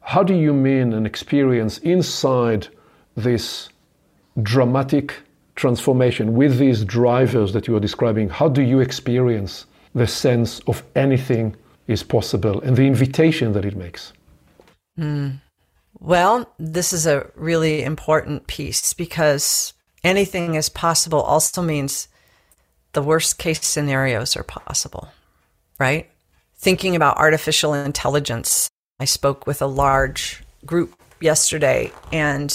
[0.02, 2.70] How do you mean an experience inside
[3.16, 3.70] this
[4.42, 5.14] dramatic
[5.56, 8.30] transformation with these drivers that you are describing?
[8.30, 11.56] How do you experience the sense of anything
[11.88, 14.14] is possible and the invitation that it makes?
[14.98, 15.42] Mm.
[16.00, 19.74] Well, this is a really important piece because
[20.04, 22.08] anything is possible also means
[22.94, 25.10] the worst case scenarios are possible,
[25.80, 26.10] right?
[26.56, 28.70] Thinking about artificial intelligence,
[29.00, 32.54] I spoke with a large group yesterday and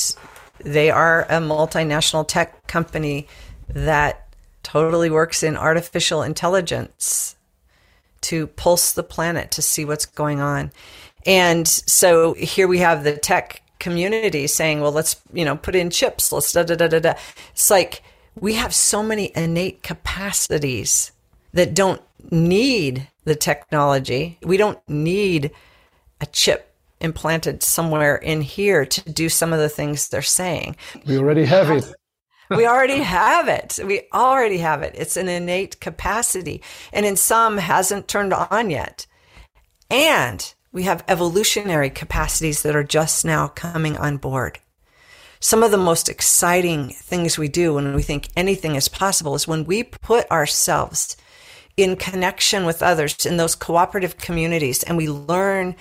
[0.58, 3.26] they are a multinational tech company
[3.68, 7.36] that totally works in artificial intelligence
[8.22, 10.70] to pulse the planet to see what's going on.
[11.26, 15.90] And so here we have the tech community saying, well, let's, you know, put in
[15.90, 16.32] chips.
[16.32, 17.14] Let's da da da da da.
[17.52, 18.02] It's like
[18.40, 21.12] we have so many innate capacities
[21.52, 22.00] that don't
[22.30, 24.38] need the technology.
[24.42, 25.50] We don't need
[26.20, 30.76] a chip implanted somewhere in here to do some of the things they're saying.
[31.04, 31.92] We already have it.
[32.50, 33.78] we already have it.
[33.84, 34.94] We already have it.
[34.96, 36.62] It's an innate capacity.
[36.92, 39.06] And in some hasn't turned on yet.
[39.90, 44.58] And we have evolutionary capacities that are just now coming on board.
[45.38, 49.46] Some of the most exciting things we do when we think anything is possible is
[49.46, 51.16] when we put ourselves
[51.76, 55.74] in connection with others in those cooperative communities and we learn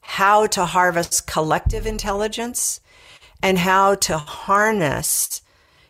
[0.00, 2.80] how to harvest collective intelligence
[3.42, 5.42] and how to harness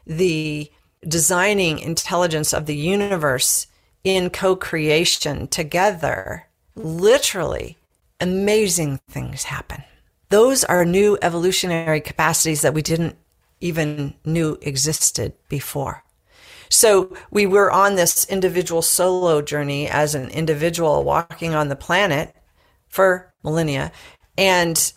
[0.07, 0.71] the
[1.07, 3.67] designing intelligence of the universe
[4.05, 7.77] in co-creation together, literally
[8.21, 9.85] amazing things happen.
[10.29, 13.17] Those are new evolutionary capacities that we didn't
[13.61, 16.03] even knew existed before.
[16.69, 22.35] So we were on this individual solo journey as an individual walking on the planet
[22.89, 23.93] for millennia.
[24.37, 24.93] And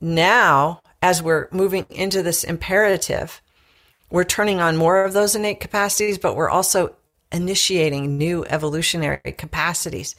[0.00, 3.40] now, as we're moving into this imperative,
[4.10, 6.96] we're turning on more of those innate capacities, but we're also
[7.30, 10.14] initiating new evolutionary capacities.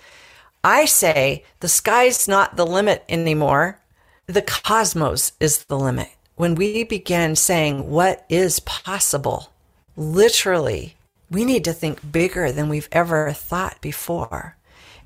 [0.64, 3.80] I say the sky's not the limit anymore.
[4.28, 6.10] The cosmos is the limit.
[6.36, 9.52] When we begin saying what is possible,
[9.98, 10.96] literally,
[11.30, 14.56] we need to think bigger than we've ever thought before.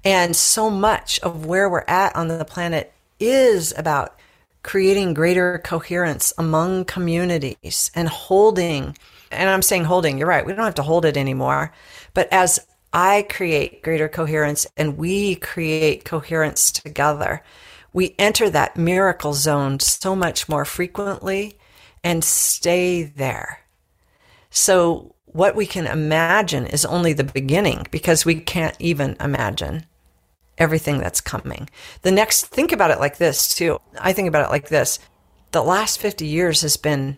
[0.03, 4.15] And so much of where we're at on the planet is about
[4.61, 8.95] creating greater coherence among communities and holding,
[9.31, 11.73] and I'm saying holding, you're right, we don't have to hold it anymore.
[12.13, 12.59] But as
[12.93, 17.43] I create greater coherence and we create coherence together,
[17.93, 21.57] we enter that miracle zone so much more frequently
[22.03, 23.61] and stay there.
[24.49, 29.85] So, what we can imagine is only the beginning because we can't even imagine
[30.57, 31.69] everything that's coming.
[32.01, 33.79] The next, think about it like this too.
[33.99, 34.99] I think about it like this.
[35.51, 37.17] The last 50 years has been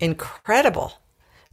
[0.00, 0.94] incredible.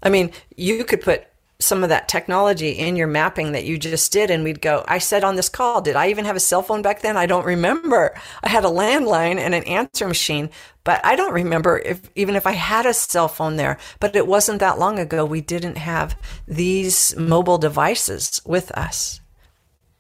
[0.01, 1.28] I mean, you could put
[1.60, 4.97] some of that technology in your mapping that you just did and we'd go i
[4.97, 7.16] said on this call did i even have a cell phone back then?
[7.16, 8.14] I don't remember.
[8.43, 10.49] I had a landline and an answer machine
[10.84, 13.78] but i don't remember if even if i had a cell phone there.
[13.99, 19.22] But it wasn't that long ago we didn't have these mobile devices with us.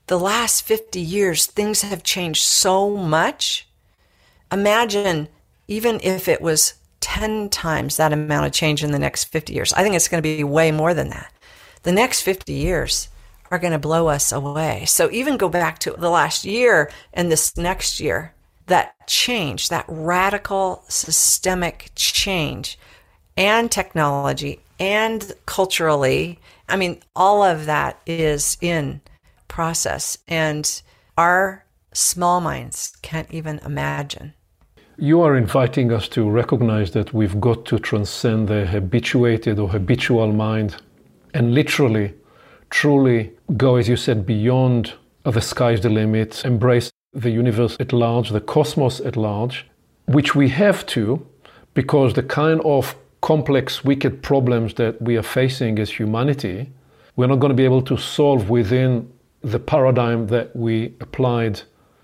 [0.07, 3.67] The last 50 years things have changed so much.
[4.51, 5.29] Imagine
[5.67, 9.73] even if it was 10 times that amount of change in the next 50 years.
[9.73, 11.31] I think it's going to be way more than that.
[11.85, 13.09] The next 50 years
[13.51, 14.85] are going to blow us away.
[14.87, 18.33] So even go back to the last year and this next year,
[18.65, 22.79] that change, that radical systemic change
[23.37, 29.01] and technology and culturally, I mean, all of that is in
[29.47, 30.81] process and
[31.19, 34.33] our small minds can't even imagine.
[34.97, 40.33] You are inviting us to recognize that we've got to transcend the habituated or habitual
[40.33, 40.77] mind
[41.35, 42.13] and literally,
[42.69, 48.29] truly go, as you said, beyond the sky's the limit, embrace the universe at large,
[48.29, 49.67] the cosmos at large,
[50.05, 51.27] which we have to
[51.73, 56.71] because the kind of complex, wicked problems that we are facing as humanity,
[57.17, 59.11] we're not going to be able to solve within
[59.41, 61.61] the paradigm that we applied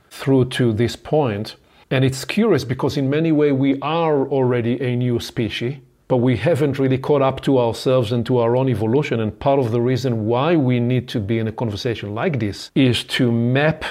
[0.09, 1.55] through to this point.
[1.89, 5.75] and it's curious because in many ways we are already a new species,
[6.11, 9.21] but we haven't really caught up to ourselves and to our own evolution.
[9.21, 12.69] And part of the reason why we need to be in a conversation like this
[12.75, 13.85] is to map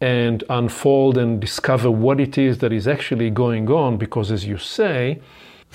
[0.00, 3.98] and unfold and discover what it is that is actually going on.
[3.98, 5.20] Because as you say,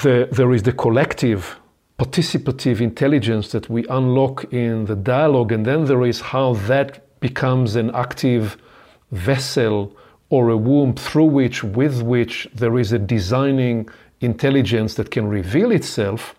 [0.01, 1.59] the, there is the collective
[1.99, 7.75] participative intelligence that we unlock in the dialogue, and then there is how that becomes
[7.75, 8.57] an active
[9.11, 9.95] vessel
[10.31, 13.87] or a womb through which, with which there is a designing
[14.23, 16.35] intelligence that can reveal itself.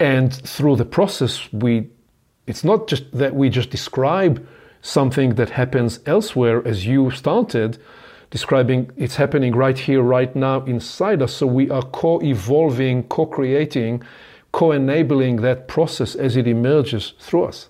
[0.00, 1.88] And through the process, we,
[2.46, 4.46] it's not just that we just describe
[4.82, 7.78] something that happens elsewhere, as you started
[8.30, 11.34] describing, it's happening right here, right now inside us.
[11.34, 14.02] So we are co evolving, co creating,
[14.52, 17.68] co enabling that process as it emerges through us.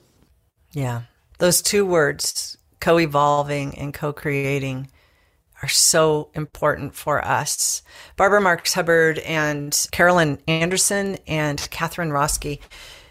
[0.72, 1.02] Yeah.
[1.38, 4.88] Those two words, co evolving and co creating,
[5.62, 7.82] are so important for us.
[8.16, 12.60] Barbara Marx Hubbard and Carolyn Anderson and Catherine Roske.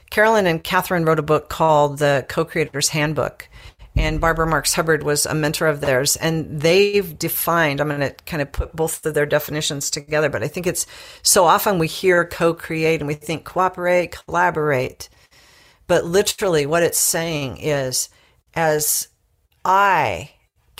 [0.09, 3.47] Carolyn and Catherine wrote a book called The Co Creator's Handbook.
[3.95, 6.15] And Barbara Marx Hubbard was a mentor of theirs.
[6.15, 10.43] And they've defined, I'm going to kind of put both of their definitions together, but
[10.43, 10.85] I think it's
[11.23, 15.09] so often we hear co create and we think cooperate, collaborate.
[15.87, 18.09] But literally, what it's saying is
[18.53, 19.09] as
[19.65, 20.31] I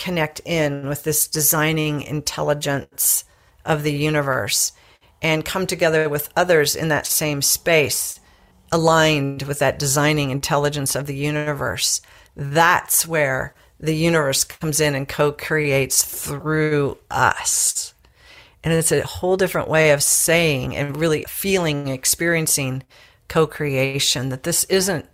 [0.01, 3.23] connect in with this designing intelligence
[3.63, 4.71] of the universe
[5.21, 8.19] and come together with others in that same space,
[8.71, 12.01] aligned with that designing intelligence of the universe.
[12.35, 17.93] That's where the universe comes in and co creates through us.
[18.63, 22.83] And it's a whole different way of saying and really feeling, experiencing
[23.27, 25.07] co creation, that this isn't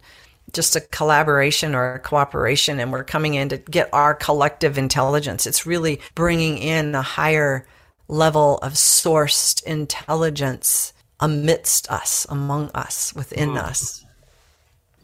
[0.58, 5.46] just a collaboration or a cooperation and we're coming in to get our collective intelligence.
[5.46, 7.68] It's really bringing in a higher
[8.08, 13.62] level of sourced intelligence amidst us, among us, within mm.
[13.70, 14.04] us.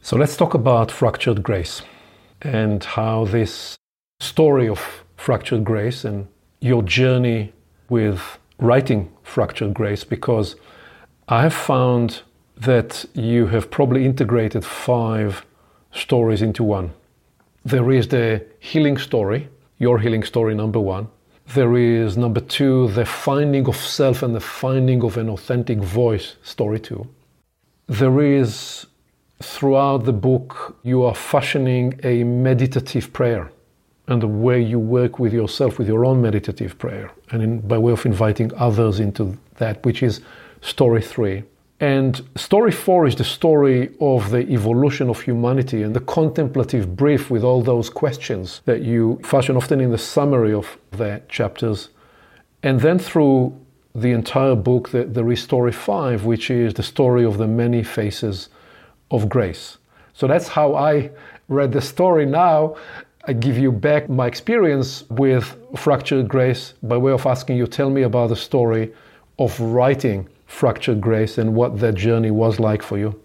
[0.02, 1.84] So let's talk about fractured grace
[2.42, 3.78] and how this
[4.20, 4.82] story of
[5.18, 6.28] fractured grace and
[6.62, 7.54] your journey
[7.90, 10.56] with writing fractured grace because
[11.28, 12.24] I have found
[12.58, 15.46] that you have probably integrated five
[15.92, 16.92] stories into one.
[17.66, 19.50] There is the healing story,
[19.80, 21.08] your healing story, number one.
[21.54, 26.36] There is number two, the finding of self and the finding of an authentic voice,
[26.44, 27.08] story two.
[27.88, 28.86] There is,
[29.42, 33.52] throughout the book, you are fashioning a meditative prayer
[34.08, 37.78] and the way you work with yourself with your own meditative prayer and in, by
[37.78, 40.22] way of inviting others into that, which is
[40.62, 41.44] story three.
[41.84, 47.30] And story four is the story of the evolution of humanity and the contemplative brief
[47.30, 51.90] with all those questions that you fashion often in the summary of the chapters.
[52.68, 53.60] And then through
[53.94, 58.48] the entire book, there is story five, which is the story of the many faces
[59.12, 59.78] of grace.
[60.14, 61.12] So that's how I
[61.50, 62.26] read the story.
[62.26, 62.78] Now
[63.28, 67.90] I give you back my experience with fractured grace by way of asking you, tell
[67.90, 68.94] me about the story
[69.38, 73.20] of writing fractured grace and what that journey was like for you.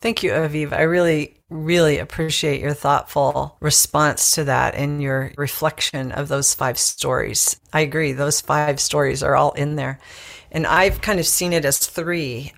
[0.00, 0.72] Thank you, Aviv.
[0.72, 6.78] I really, really appreciate your thoughtful response to that and your reflection of those five
[6.78, 7.58] stories.
[7.72, 9.98] I agree, those five stories are all in there.
[10.52, 12.52] And I've kind of seen it as three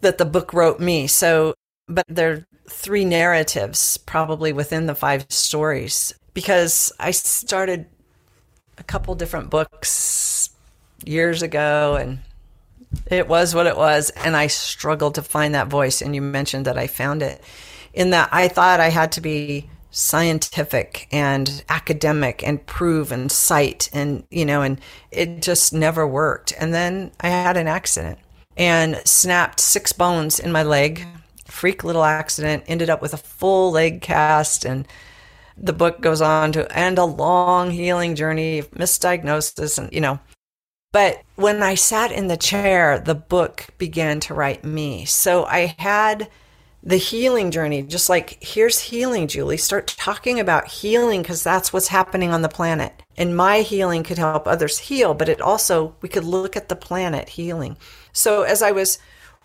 [0.00, 1.06] that the book wrote me.
[1.06, 1.54] So,
[1.86, 7.86] but there are three narratives probably within the five stories because I started
[8.78, 10.50] a couple different books
[11.04, 12.20] years ago and
[13.06, 16.66] it was what it was and I struggled to find that voice and you mentioned
[16.66, 17.42] that I found it
[17.92, 23.88] in that I thought I had to be scientific and academic and prove and cite
[23.94, 24.78] and you know and
[25.10, 26.52] it just never worked.
[26.60, 28.18] And then I had an accident
[28.58, 31.06] and snapped six bones in my leg.
[31.46, 34.86] Freak little accident ended up with a full leg cast and
[35.56, 40.18] the book goes on to end a long healing journey misdiagnosis and you know
[40.96, 45.04] but when I sat in the chair, the book began to write me.
[45.04, 46.30] So I had
[46.82, 49.58] the healing journey, just like, here's healing, Julie.
[49.58, 53.02] Start talking about healing because that's what's happening on the planet.
[53.14, 56.74] And my healing could help others heal, but it also, we could look at the
[56.74, 57.76] planet healing.
[58.14, 58.98] So as I was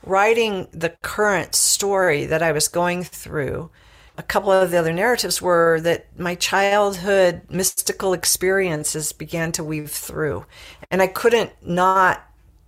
[0.05, 3.69] writing the current story that I was going through,
[4.17, 9.89] a couple of the other narratives were that my childhood mystical experiences began to weave
[9.89, 10.45] through.
[10.89, 12.21] And I couldn't not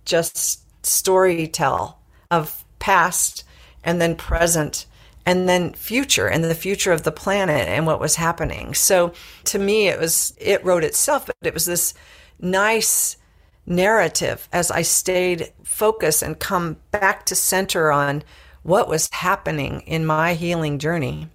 [0.04, 1.98] just story tell
[2.30, 3.44] of past
[3.82, 4.86] and then present
[5.26, 8.74] and then future and the future of the planet and what was happening.
[8.74, 9.12] So
[9.44, 11.94] to me, it was, it wrote itself, but it was this
[12.40, 13.16] nice
[13.66, 18.22] narrative as I stayed focused and come back to center on
[18.62, 21.28] what was happening in my healing journey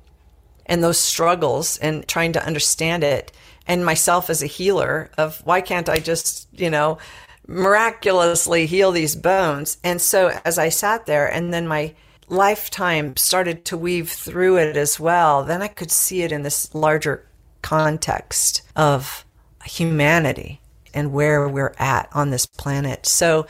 [0.69, 3.33] and those struggles and trying to understand it
[3.67, 6.99] and myself as a healer of why can't I just, you know,
[7.47, 9.77] miraculously heal these bones.
[9.83, 11.95] And so as I sat there and then my
[12.29, 16.73] lifetime started to weave through it as well, then I could see it in this
[16.73, 17.27] larger
[17.63, 19.25] context of
[19.65, 20.61] humanity
[20.93, 23.05] and where we're at on this planet.
[23.07, 23.47] So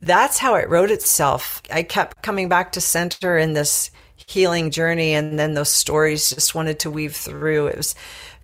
[0.00, 1.62] that's how it wrote itself.
[1.70, 3.90] I kept coming back to center in this
[4.26, 5.14] healing journey.
[5.14, 7.68] And then those stories just wanted to weave through.
[7.68, 7.94] It was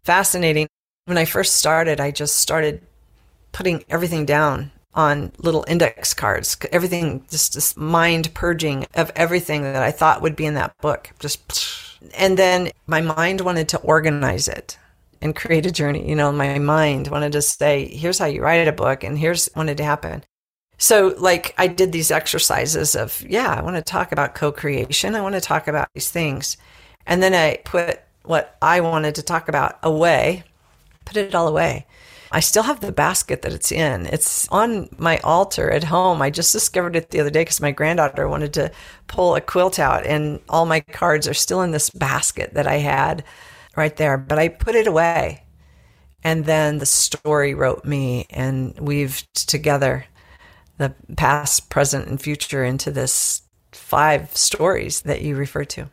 [0.04, 0.68] fascinating.
[1.06, 2.80] When I first started, I just started
[3.52, 9.82] putting everything down on little index cards, everything, just this mind purging of everything that
[9.82, 11.10] I thought would be in that book.
[11.18, 11.40] Just,
[12.16, 14.76] and then my mind wanted to organize it
[15.20, 16.08] and create a journey.
[16.08, 19.46] You know, my mind wanted to say, here's how you write a book and here's
[19.46, 20.24] what wanted to happen.
[20.82, 25.14] So, like, I did these exercises of, yeah, I want to talk about co creation.
[25.14, 26.56] I want to talk about these things.
[27.06, 30.42] And then I put what I wanted to talk about away,
[31.04, 31.86] put it all away.
[32.32, 34.06] I still have the basket that it's in.
[34.06, 36.20] It's on my altar at home.
[36.20, 38.72] I just discovered it the other day because my granddaughter wanted to
[39.06, 42.78] pull a quilt out, and all my cards are still in this basket that I
[42.78, 43.22] had
[43.76, 44.18] right there.
[44.18, 45.44] But I put it away.
[46.24, 50.06] And then the story wrote me and weaved together
[50.82, 55.88] the past, present, and future into this five stories that you refer to.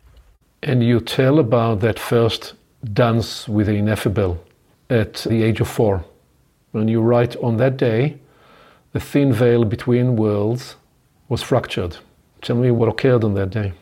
[0.63, 4.43] And you tell about that first dance with the ineffable
[4.89, 6.03] at the age of four.
[6.73, 8.17] And you write on that day,
[8.91, 10.75] the thin veil between worlds
[11.29, 11.97] was fractured.
[12.41, 13.73] Tell me what occurred on that day.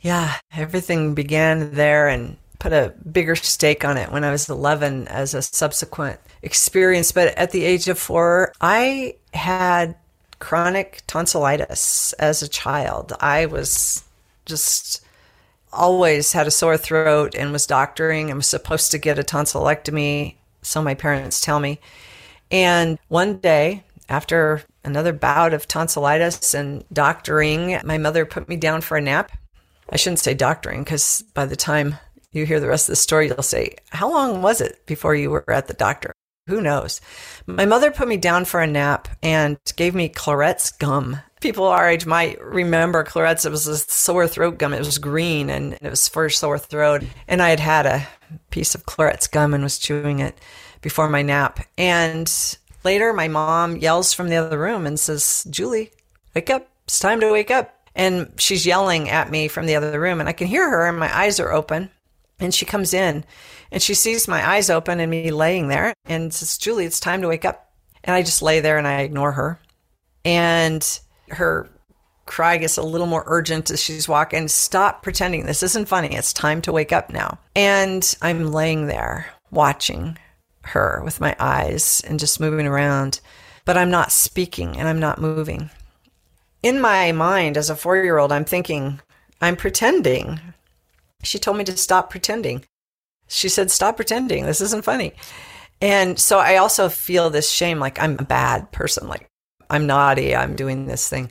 [0.00, 5.08] Yeah, everything began there and put a bigger stake on it when I was 11
[5.08, 7.12] as a subsequent experience.
[7.12, 9.96] But at the age of four, I had
[10.40, 13.12] chronic tonsillitis as a child.
[13.20, 14.04] I was
[14.46, 15.04] just
[15.72, 20.34] always had a sore throat and was doctoring and was supposed to get a tonsillectomy,
[20.62, 21.78] so my parents tell me.
[22.50, 28.80] And one day, after another bout of tonsillitis and doctoring, my mother put me down
[28.80, 29.30] for a nap.
[29.90, 31.96] I shouldn't say doctoring because by the time
[32.32, 35.30] you hear the rest of the story, you'll say, How long was it before you
[35.30, 36.12] were at the doctor?
[36.46, 37.00] Who knows?
[37.46, 41.20] My mother put me down for a nap and gave me Clorets gum.
[41.40, 43.44] People our age might remember Clorets.
[43.44, 44.74] It was a sore throat gum.
[44.74, 47.04] It was green and it was for sore throat.
[47.28, 48.06] And I had had a
[48.50, 50.38] piece of Clorets gum and was chewing it
[50.82, 51.60] before my nap.
[51.78, 52.30] And
[52.84, 55.92] later, my mom yells from the other room and says, Julie,
[56.34, 56.68] wake up.
[56.84, 57.76] It's time to wake up.
[57.94, 60.98] And she's yelling at me from the other room, and I can hear her, and
[60.98, 61.90] my eyes are open.
[62.40, 63.24] And she comes in
[63.70, 67.22] and she sees my eyes open and me laying there and says, Julie, it's time
[67.22, 67.72] to wake up.
[68.02, 69.60] And I just lay there and I ignore her.
[70.24, 71.68] And her
[72.26, 74.48] cry gets a little more urgent as she's walking.
[74.48, 75.44] Stop pretending.
[75.44, 76.14] This isn't funny.
[76.14, 77.38] It's time to wake up now.
[77.54, 80.16] And I'm laying there watching
[80.62, 83.20] her with my eyes and just moving around,
[83.64, 85.70] but I'm not speaking and I'm not moving.
[86.62, 89.00] In my mind, as a four year old, I'm thinking,
[89.40, 90.40] I'm pretending.
[91.22, 92.64] She told me to stop pretending.
[93.28, 94.46] She said, Stop pretending.
[94.46, 95.12] This isn't funny.
[95.80, 99.28] And so I also feel this shame like I'm a bad person, like
[99.70, 101.30] I'm naughty, I'm doing this thing.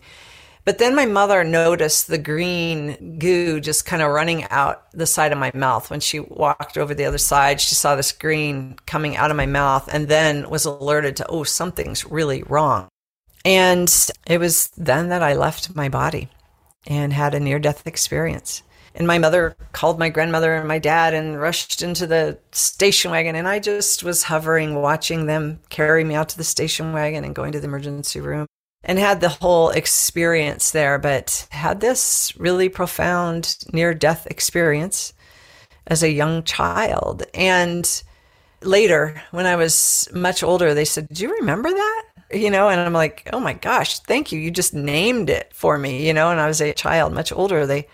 [0.65, 5.31] But then my mother noticed the green goo just kind of running out the side
[5.31, 5.89] of my mouth.
[5.89, 9.45] When she walked over the other side, she saw this green coming out of my
[9.45, 12.87] mouth and then was alerted to, oh, something's really wrong.
[13.45, 13.91] And
[14.27, 16.29] it was then that I left my body
[16.85, 18.61] and had a near death experience.
[18.99, 23.35] And my mother called my grandmother and my dad and rushed into the station wagon.
[23.35, 27.33] And I just was hovering, watching them carry me out to the station wagon and
[27.33, 28.45] going to the emergency room
[28.83, 35.13] and had the whole experience there, but had this really profound near death experience
[35.87, 37.23] as a young child.
[37.33, 38.03] And
[38.61, 42.03] later, when I was much older, they said, Do you remember that?
[42.31, 44.39] You know, and I'm like, Oh my gosh, thank you.
[44.39, 47.65] You just named it for me, you know, and I was a child, much older.
[47.65, 47.87] They,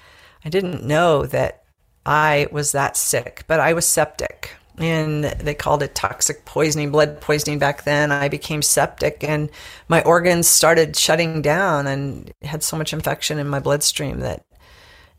[0.45, 1.63] I didn't know that
[2.05, 7.19] I was that sick, but I was septic and they called it toxic poisoning, blood
[7.19, 8.11] poisoning back then.
[8.11, 9.49] I became septic and
[9.87, 14.45] my organs started shutting down and had so much infection in my bloodstream that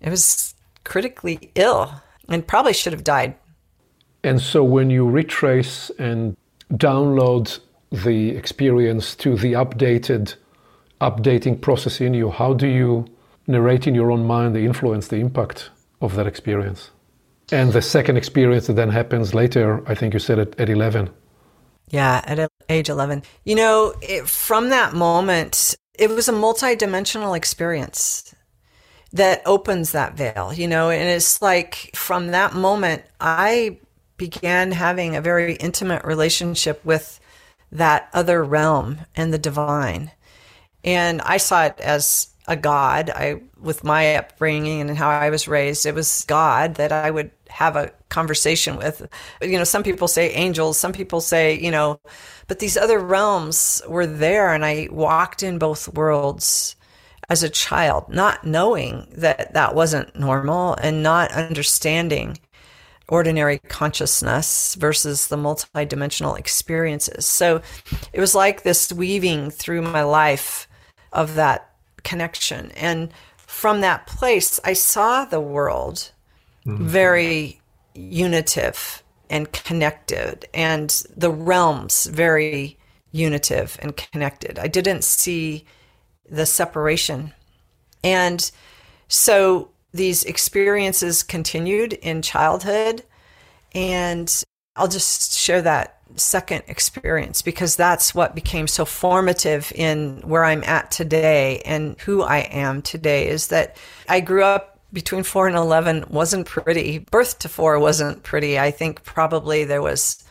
[0.00, 0.54] it was
[0.84, 3.34] critically ill and probably should have died.
[4.22, 6.36] And so when you retrace and
[6.72, 7.58] download
[7.90, 10.34] the experience to the updated
[11.00, 13.06] updating process in you, how do you
[13.46, 15.70] narrate in your own mind the influence, the impact
[16.00, 16.90] of that experience?
[17.52, 21.10] And the second experience that then happens later, I think you said it at 11.
[21.90, 23.22] Yeah, at age 11.
[23.44, 28.34] You know, it, from that moment, it was a multidimensional experience
[29.12, 33.78] that opens that veil, you know, and it's like from that moment, I
[34.16, 37.20] began having a very intimate relationship with
[37.70, 40.10] that other realm and the divine.
[40.84, 43.10] And I saw it as a God.
[43.10, 47.30] I, with my upbringing and how I was raised, it was God that I would
[47.48, 49.06] have a conversation with.
[49.40, 52.00] You know, some people say angels, some people say, you know,
[52.48, 56.76] but these other realms were there, and I walked in both worlds
[57.28, 62.38] as a child, not knowing that that wasn't normal and not understanding
[63.08, 67.26] ordinary consciousness versus the multidimensional experiences.
[67.26, 67.62] So
[68.12, 70.68] it was like this weaving through my life
[71.12, 71.75] of that
[72.06, 72.70] connection.
[72.70, 76.12] And from that place, I saw the world
[76.64, 76.86] mm-hmm.
[76.86, 77.60] very
[77.94, 82.78] unitive and connected, and the realms very
[83.10, 84.58] unitive and connected.
[84.58, 85.64] I didn't see
[86.28, 87.32] the separation.
[88.04, 88.48] And
[89.08, 93.02] so these experiences continued in childhood.
[93.74, 94.32] And
[94.76, 100.64] I'll just share that second experience because that's what became so formative in where I'm
[100.64, 103.76] at today and who I am today is that
[104.08, 106.98] I grew up between 4 and 11 wasn't pretty.
[106.98, 108.58] Birth to 4 wasn't pretty.
[108.58, 110.24] I think probably there was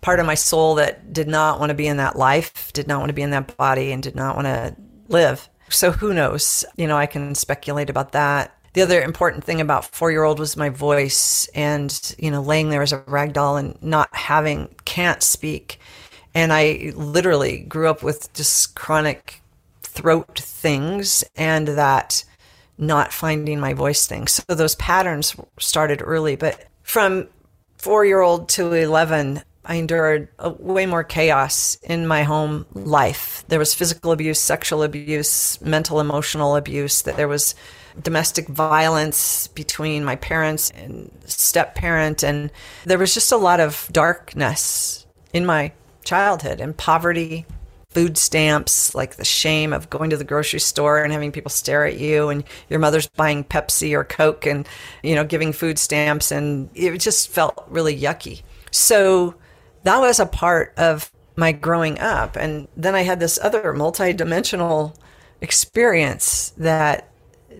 [0.00, 2.98] part of my soul that did not want to be in that life, did not
[2.98, 4.76] want to be in that body and did not want to
[5.08, 5.48] live.
[5.68, 6.64] So who knows?
[6.76, 10.38] You know, I can speculate about that the other important thing about four year old
[10.38, 14.68] was my voice and, you know, laying there as a rag doll and not having,
[14.84, 15.80] can't speak.
[16.34, 19.40] And I literally grew up with just chronic
[19.80, 22.22] throat things and that
[22.76, 24.26] not finding my voice thing.
[24.26, 26.36] So those patterns started early.
[26.36, 27.28] But from
[27.78, 33.42] four year old to 11, I endured a, way more chaos in my home life.
[33.48, 37.00] There was physical abuse, sexual abuse, mental, emotional abuse.
[37.00, 37.54] That there was
[38.02, 42.22] domestic violence between my parents and step parent.
[42.22, 42.50] And
[42.84, 45.72] there was just a lot of darkness in my
[46.04, 47.46] childhood and poverty,
[47.90, 51.84] food stamps, like the shame of going to the grocery store and having people stare
[51.84, 54.68] at you and your mother's buying Pepsi or Coke and,
[55.02, 56.30] you know, giving food stamps.
[56.30, 58.42] And it just felt really yucky.
[58.70, 59.34] So
[59.84, 62.36] that was a part of my growing up.
[62.36, 64.94] And then I had this other multidimensional
[65.40, 67.10] experience that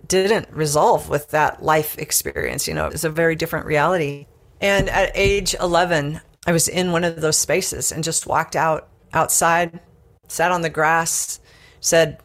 [0.07, 2.67] didn't resolve with that life experience.
[2.67, 4.27] You know, it was a very different reality.
[4.61, 8.87] And at age 11, I was in one of those spaces and just walked out
[9.13, 9.79] outside,
[10.27, 11.39] sat on the grass,
[11.79, 12.19] said,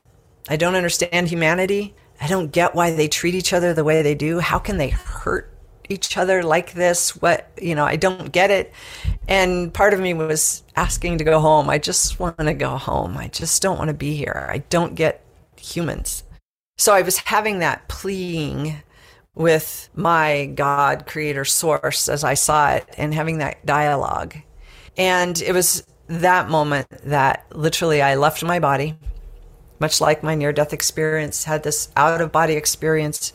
[0.49, 1.95] I don't understand humanity.
[2.21, 4.39] I don't get why they treat each other the way they do.
[4.39, 5.53] How can they hurt
[5.89, 7.17] each other like this?
[7.17, 8.73] What, you know, I don't get it.
[9.29, 11.69] And part of me was asking to go home.
[11.69, 13.17] I just want to go home.
[13.17, 14.49] I just don't want to be here.
[14.51, 15.25] I don't get
[15.57, 16.25] humans.
[16.77, 18.83] So I was having that pleading
[19.35, 24.37] with my God, creator, source as I saw it, and having that dialogue.
[24.97, 28.99] And it was that moment that literally I left my body,
[29.81, 33.33] much like my near death experience, had this out of body experience,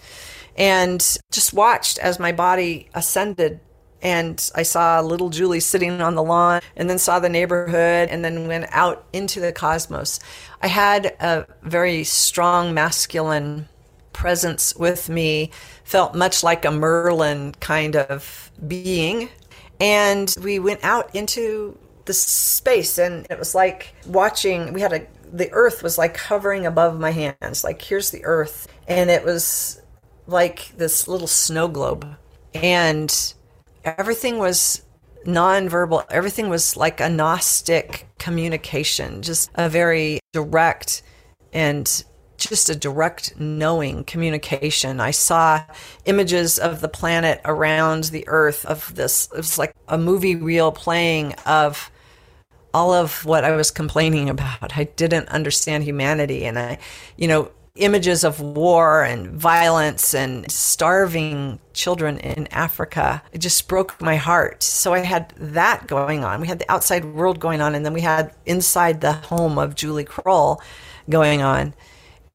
[0.55, 0.99] and
[1.31, 3.59] just watched as my body ascended
[4.01, 8.23] and I saw little Julie sitting on the lawn and then saw the neighborhood and
[8.23, 10.19] then went out into the cosmos.
[10.61, 13.67] I had a very strong masculine
[14.13, 15.51] presence with me,
[15.83, 19.29] felt much like a Merlin kind of being.
[19.79, 25.05] And we went out into the space and it was like watching, we had a,
[25.31, 27.63] the earth was like hovering above my hands.
[27.63, 28.67] Like, here's the earth.
[28.87, 29.81] And it was
[30.25, 32.07] like this little snow globe.
[32.53, 33.33] And
[33.97, 34.83] everything was
[35.25, 36.05] nonverbal.
[36.09, 41.03] Everything was like a Gnostic communication, just a very direct
[41.53, 42.03] and
[42.37, 44.99] just a direct knowing communication.
[44.99, 45.63] I saw
[46.05, 49.27] images of the planet around the earth of this.
[49.33, 51.91] It was like a movie reel playing of
[52.73, 54.77] all of what I was complaining about.
[54.77, 56.45] I didn't understand humanity.
[56.45, 56.77] And I,
[57.17, 63.21] you know, images of war and violence and starving children in Africa.
[63.31, 64.63] It just broke my heart.
[64.63, 66.41] So I had that going on.
[66.41, 69.75] We had the outside world going on, and then we had inside the home of
[69.75, 70.59] Julie Krull
[71.09, 71.73] going on.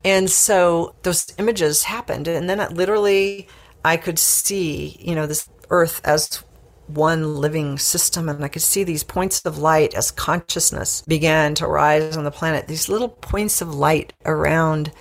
[0.05, 2.27] And so those images happened.
[2.29, 3.49] And then it literally,
[3.85, 6.43] I could see, you know, this earth as
[6.87, 8.29] one living system.
[8.29, 12.31] And I could see these points of light as consciousness began to rise on the
[12.31, 14.93] planet, these little points of light around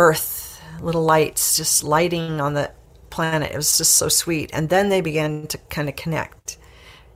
[0.00, 2.72] Earth, little lights just lighting on the
[3.10, 3.52] planet.
[3.52, 4.48] It was just so sweet.
[4.54, 6.56] And then they began to kind of connect.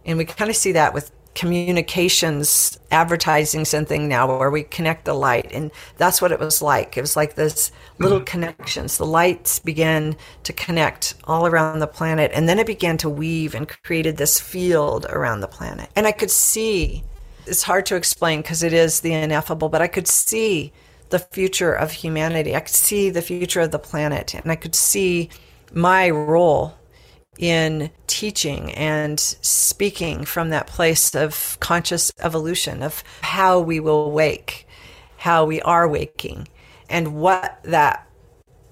[0.04, 5.14] And we kind of see that with communications advertising something now where we connect the
[5.14, 8.24] light and that's what it was like it was like this little mm-hmm.
[8.24, 10.14] connections the lights began
[10.44, 14.38] to connect all around the planet and then it began to weave and created this
[14.38, 17.02] field around the planet and i could see
[17.46, 20.72] it's hard to explain because it is the ineffable but i could see
[21.10, 22.54] the future of humanity.
[22.54, 25.30] I could see the future of the planet, and I could see
[25.72, 26.74] my role
[27.38, 34.68] in teaching and speaking from that place of conscious evolution of how we will wake,
[35.16, 36.46] how we are waking,
[36.88, 38.08] and what that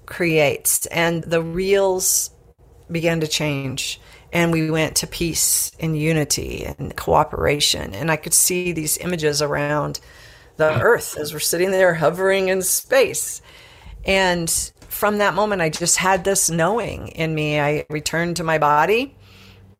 [0.05, 0.85] creates.
[0.87, 2.31] And the reels
[2.91, 3.99] began to change.
[4.31, 7.93] And we went to peace and unity and cooperation.
[7.93, 9.99] And I could see these images around
[10.57, 13.41] the earth as we're sitting there hovering in space.
[14.05, 14.49] And
[14.89, 17.59] from that moment, I just had this knowing in me.
[17.59, 19.15] I returned to my body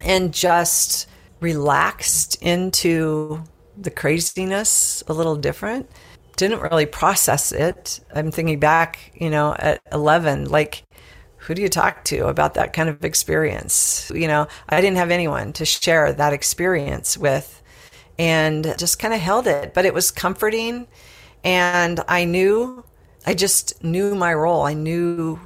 [0.01, 1.07] and just
[1.39, 3.43] relaxed into
[3.78, 5.89] the craziness a little different.
[6.36, 7.99] Didn't really process it.
[8.13, 10.84] I'm thinking back, you know, at 11, like,
[11.38, 14.11] who do you talk to about that kind of experience?
[14.15, 17.62] You know, I didn't have anyone to share that experience with
[18.18, 19.74] and just kind of held it.
[19.74, 20.88] But it was comforting.
[21.43, 22.84] And I knew,
[23.26, 24.64] I just knew my role.
[24.64, 25.39] I knew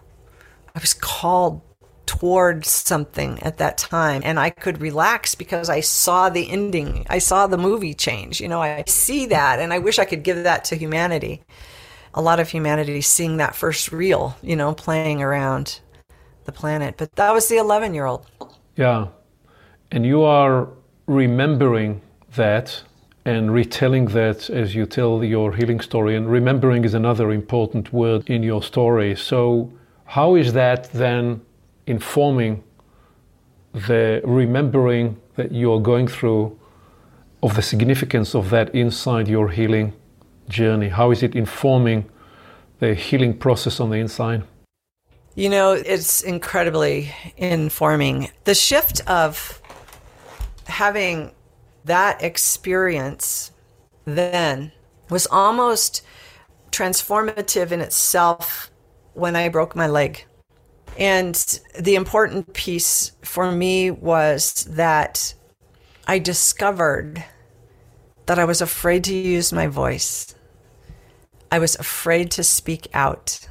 [0.75, 1.61] I was called
[2.05, 4.21] towards something at that time.
[4.23, 7.05] And I could relax because I saw the ending.
[7.09, 8.39] I saw the movie change.
[8.41, 9.59] You know, I see that.
[9.59, 11.43] And I wish I could give that to humanity.
[12.13, 15.79] A lot of humanity seeing that first reel, you know, playing around
[16.45, 16.95] the planet.
[16.97, 18.25] But that was the 11 year old.
[18.75, 19.07] Yeah.
[19.91, 20.69] And you are
[21.05, 22.01] remembering
[22.37, 22.83] that
[23.25, 26.15] and retelling that as you tell your healing story.
[26.15, 29.15] And remembering is another important word in your story.
[29.15, 29.71] So,
[30.05, 31.41] how is that then
[31.85, 32.63] informing
[33.73, 36.57] the remembering that you're going through
[37.43, 39.91] of the significance of that inside your healing
[40.47, 40.87] journey?
[40.87, 42.09] How is it informing
[42.79, 44.43] the healing process on the inside?
[45.35, 48.29] You know, it's incredibly informing.
[48.45, 49.61] The shift of
[50.65, 51.31] having
[51.87, 53.51] that experience
[54.05, 54.71] then
[55.09, 56.01] was almost
[56.71, 58.71] transformative in itself
[59.13, 60.25] when I broke my leg.
[60.97, 61.35] And
[61.79, 65.33] the important piece for me was that
[66.07, 67.23] I discovered
[68.25, 70.35] that I was afraid to use my voice.
[71.51, 73.47] I was afraid to speak out.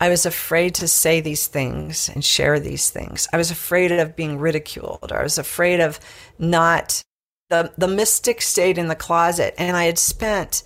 [0.00, 3.28] I was afraid to say these things and share these things.
[3.32, 5.12] I was afraid of being ridiculed.
[5.12, 6.00] I was afraid of
[6.38, 7.04] not
[7.50, 10.62] the, the mystic stayed in the closet, and I had spent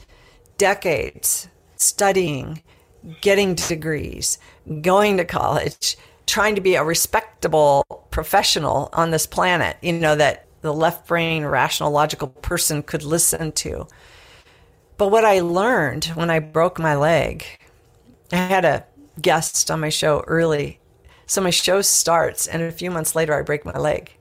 [0.56, 2.62] decades studying,
[3.20, 4.38] getting degrees,
[4.80, 10.46] going to college, trying to be a respectable professional on this planet, you know, that
[10.60, 13.86] the left brain, rational, logical person could listen to.
[14.96, 17.44] But what I learned when I broke my leg,
[18.32, 18.84] I had a
[19.20, 20.80] guest on my show early.
[21.26, 24.12] So my show starts, and a few months later, I break my leg.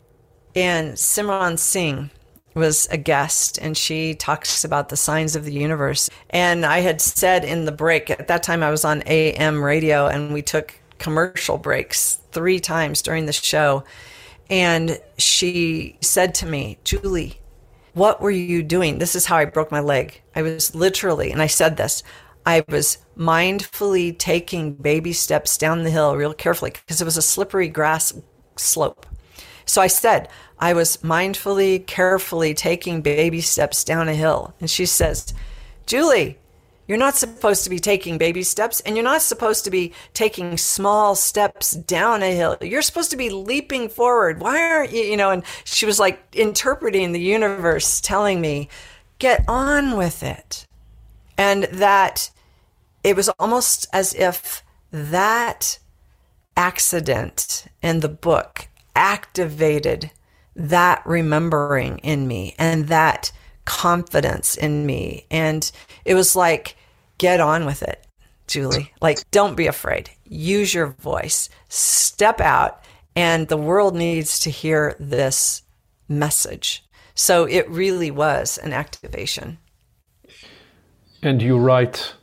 [0.55, 2.11] And Simran Singh,
[2.57, 6.09] was a guest and she talks about the signs of the universe.
[6.29, 10.07] And I had said in the break, at that time I was on AM radio
[10.07, 13.83] and we took commercial breaks three times during the show.
[14.49, 17.39] And she said to me, Julie,
[17.93, 18.99] what were you doing?
[18.99, 20.21] This is how I broke my leg.
[20.35, 22.03] I was literally, and I said this,
[22.45, 27.21] I was mindfully taking baby steps down the hill real carefully because it was a
[27.21, 28.13] slippery grass
[28.55, 29.05] slope.
[29.67, 34.55] So I said, I was mindfully, carefully taking baby steps down a hill.
[34.59, 35.33] And she says,
[35.85, 36.39] Julie,
[36.87, 40.57] you're not supposed to be taking baby steps and you're not supposed to be taking
[40.57, 42.57] small steps down a hill.
[42.61, 44.39] You're supposed to be leaping forward.
[44.39, 45.31] Why aren't you, you know?
[45.31, 48.69] And she was like interpreting the universe, telling me,
[49.19, 50.65] get on with it.
[51.37, 52.31] And that
[53.03, 55.77] it was almost as if that
[56.55, 60.09] accident in the book activated
[60.55, 63.31] that remembering in me and that
[63.63, 65.27] confidence in me.
[65.29, 65.71] And
[66.03, 66.75] it was like,
[67.19, 68.07] get on with it,
[68.47, 68.91] Julie.
[68.99, 70.09] Like, don't be afraid.
[70.25, 72.83] Use your voice, step out,
[73.15, 75.61] and the world needs to hear this
[76.09, 76.83] message.
[77.13, 79.59] So it really was an activation.
[81.21, 82.15] And you write,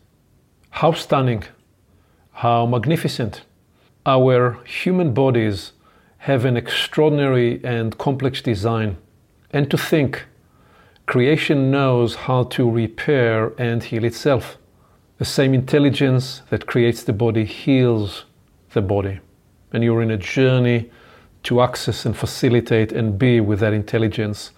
[0.71, 1.45] how stunning,
[2.33, 3.43] how magnificent.
[4.07, 5.73] Our human bodies
[6.25, 8.97] have an extraordinary and complex design.
[9.51, 10.25] And to think,
[11.05, 14.57] creation knows how to repair and heal itself.
[15.19, 18.25] The same intelligence that creates the body heals
[18.73, 19.21] the body.
[19.71, 20.91] And you're in a journey
[21.43, 24.53] to access and facilitate and be with that intelligence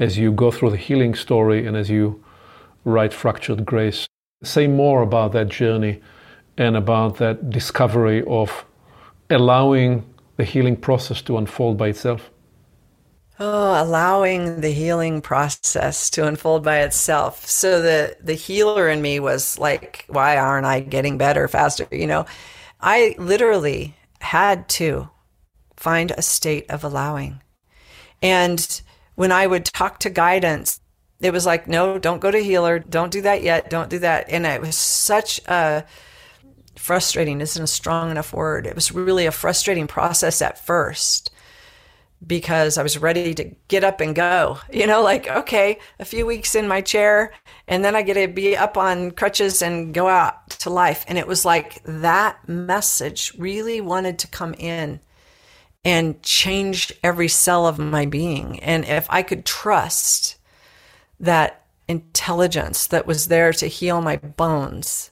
[0.00, 2.20] as you go through the healing story and as you
[2.84, 4.08] write Fractured Grace.
[4.42, 6.00] Say more about that journey
[6.58, 8.64] and about that discovery of
[9.30, 10.02] allowing
[10.36, 12.30] the healing process to unfold by itself.
[13.38, 17.46] Oh, allowing the healing process to unfold by itself.
[17.46, 21.86] So the the healer in me was like, why aren't I getting better faster?
[21.92, 22.26] You know,
[22.80, 25.10] I literally had to
[25.76, 27.42] find a state of allowing.
[28.22, 28.80] And
[29.16, 30.80] when I would talk to guidance,
[31.20, 34.30] it was like, no, don't go to healer, don't do that yet, don't do that.
[34.30, 35.84] And it was such a
[36.86, 38.64] frustrating isn't a strong enough word.
[38.64, 41.32] It was really a frustrating process at first
[42.24, 44.58] because I was ready to get up and go.
[44.72, 47.32] You know, like, okay, a few weeks in my chair,
[47.66, 51.04] and then I get to be up on crutches and go out to life.
[51.08, 55.00] And it was like that message really wanted to come in
[55.84, 58.60] and change every cell of my being.
[58.60, 60.36] And if I could trust
[61.18, 65.10] that intelligence that was there to heal my bones,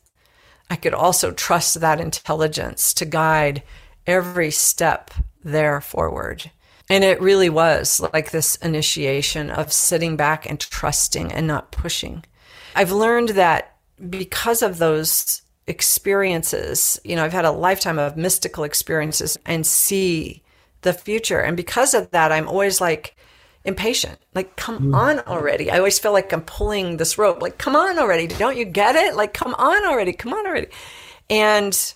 [0.71, 3.63] I could also trust that intelligence to guide
[4.07, 5.11] every step
[5.43, 6.51] there forward.
[6.91, 12.25] And it really was like this initiation of sitting back and trusting and not pushing.
[12.75, 13.77] I've learned that
[14.11, 20.43] because of those experiences, you know, I've had a lifetime of mystical experiences and see
[20.83, 21.41] the future.
[21.41, 23.14] And because of that, I'm always like
[23.65, 24.19] impatient.
[24.35, 24.97] Like, come mm.
[24.97, 25.71] on already.
[25.71, 27.41] I always feel like I'm pulling this rope.
[27.41, 28.27] Like, come on already.
[28.27, 29.17] Don't you get it?
[29.17, 30.13] Like, come on already.
[30.13, 30.69] Come on already.
[31.31, 31.95] And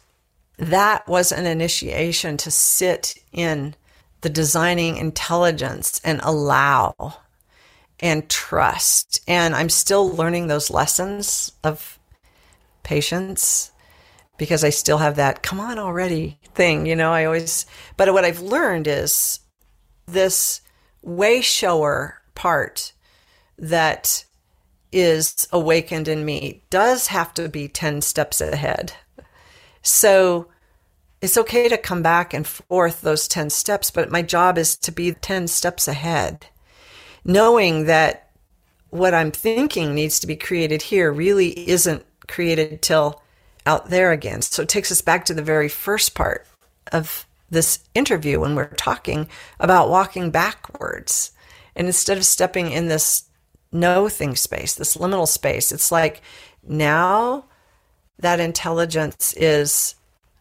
[0.57, 3.75] that was an initiation to sit in
[4.23, 7.19] the designing intelligence and allow
[8.01, 9.21] and trust.
[9.29, 11.99] And I'm still learning those lessons of
[12.83, 13.71] patience
[14.39, 16.87] because I still have that come on already thing.
[16.87, 17.67] You know, I always,
[17.97, 19.41] but what I've learned is
[20.07, 20.61] this
[21.03, 22.93] way shower part
[23.59, 24.25] that
[24.93, 28.93] is awakened in me does have to be 10 steps ahead.
[29.83, 30.49] So
[31.21, 34.93] it's okay to come back and forth those 10 steps, but my job is to
[34.93, 36.47] be 10 steps ahead,
[37.25, 38.31] knowing that
[38.91, 43.23] what I'm thinking needs to be created here really isn't created till
[43.67, 44.41] out there again.
[44.43, 46.47] So it takes us back to the very first part
[46.93, 49.29] of this interview when we're talking
[49.61, 51.33] about walking backwards.
[51.75, 53.25] And instead of stepping in this
[53.73, 56.23] no thing space, this liminal space, it's like
[56.63, 57.45] now
[58.19, 59.95] that intelligence is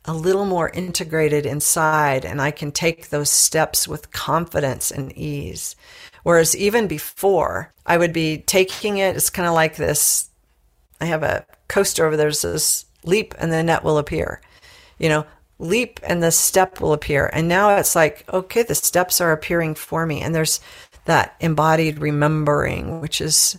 [0.06, 5.76] a little more integrated inside and I can take those steps with confidence and ease.
[6.24, 10.30] Whereas even before, I would be taking it, it's kind of like this
[11.00, 14.42] I have a coaster over there that says leap and the net will appear.
[14.98, 15.26] You know,
[15.60, 17.30] leap and the step will appear.
[17.34, 20.22] And now it's like, okay, the steps are appearing for me.
[20.22, 20.60] And there's
[21.06, 23.58] that embodied remembering, which is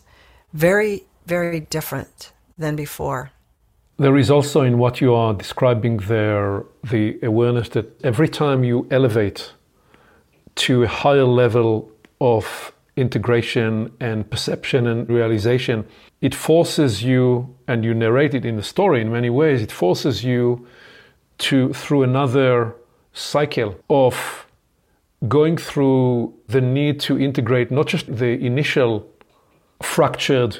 [0.53, 3.31] very, very different than before.
[3.99, 8.87] There is also in what you are describing there the awareness that every time you
[8.91, 9.53] elevate
[10.55, 11.91] to a higher level
[12.21, 15.87] of integration and perception and realization,
[16.21, 20.25] it forces you, and you narrate it in the story in many ways, it forces
[20.25, 20.67] you
[21.39, 22.75] to, through another
[23.13, 24.47] cycle of
[25.27, 29.09] going through the need to integrate not just the initial
[29.83, 30.59] fractured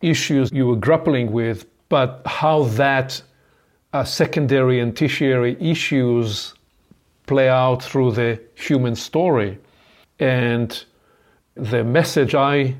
[0.00, 3.20] issues you were grappling with, but how that
[3.92, 6.54] uh, secondary and tertiary issues
[7.26, 9.58] play out through the human story.
[10.18, 10.84] And
[11.54, 12.76] the message I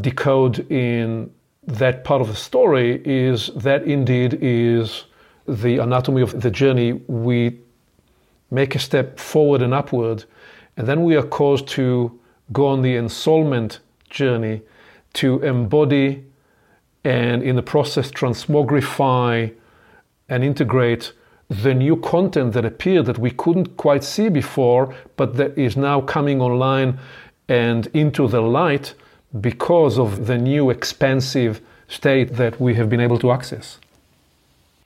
[0.00, 1.30] decode in
[1.66, 5.04] that part of the story is that indeed is
[5.48, 6.92] the anatomy of the journey.
[6.92, 7.58] We
[8.50, 10.24] make a step forward and upward,
[10.76, 12.18] and then we are caused to
[12.52, 13.78] go on the ensoulment
[14.10, 14.62] journey
[15.14, 16.24] to embody
[17.04, 19.52] and in the process transmogrify
[20.28, 21.12] and integrate
[21.48, 26.00] the new content that appeared that we couldn't quite see before, but that is now
[26.00, 26.98] coming online
[27.48, 28.94] and into the light
[29.40, 33.78] because of the new expansive state that we have been able to access.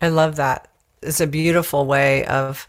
[0.00, 0.68] I love that.
[1.02, 2.66] It's a beautiful way of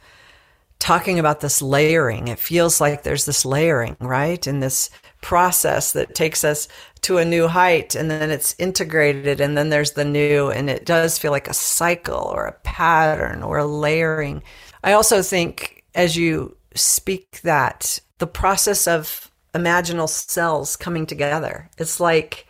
[0.79, 2.27] talking about this layering.
[2.27, 4.45] It feels like there's this layering, right?
[4.47, 4.89] In this
[5.21, 6.67] process that takes us
[7.01, 10.85] to a new height and then it's integrated and then there's the new and it
[10.85, 14.41] does feel like a cycle or a pattern or a layering.
[14.83, 21.69] I also think as you speak that the process of imaginal cells coming together.
[21.77, 22.47] It's like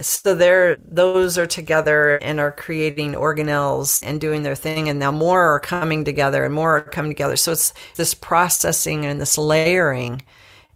[0.00, 4.88] so there those are together and are creating organelles and doing their thing.
[4.88, 7.36] And now more are coming together and more are coming together.
[7.36, 10.22] So it's this processing and this layering.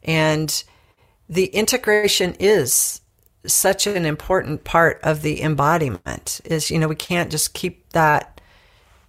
[0.04, 0.62] And
[1.28, 3.00] the integration is
[3.46, 8.40] such an important part of the embodiment is you know we can't just keep that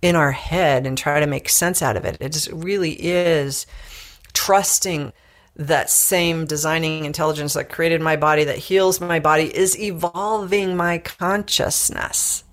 [0.02, 2.18] in our head and try to make sense out of it.
[2.20, 3.66] It just really is
[4.34, 5.12] trusting
[5.60, 10.98] that same designing intelligence that created my body that heals my body is evolving my
[11.00, 12.46] consciousness.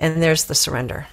[0.00, 1.06] And there's the surrender.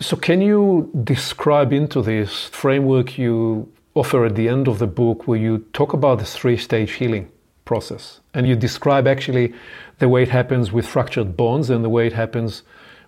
[0.00, 5.28] So can you describe into this framework you offer at the end of the book
[5.28, 7.30] where you talk about the three stage healing
[7.66, 8.20] process?
[8.32, 9.52] And you describe actually
[9.98, 12.62] the way it happens with fractured bones and the way it happens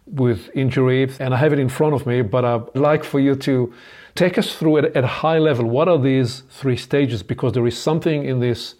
[0.04, 1.10] with injury.
[1.18, 3.72] And I have it in front of me, but I'd like for you to
[4.14, 5.66] take us through it at a high level.
[5.66, 7.22] What are these three stages?
[7.22, 8.74] Because there is something in this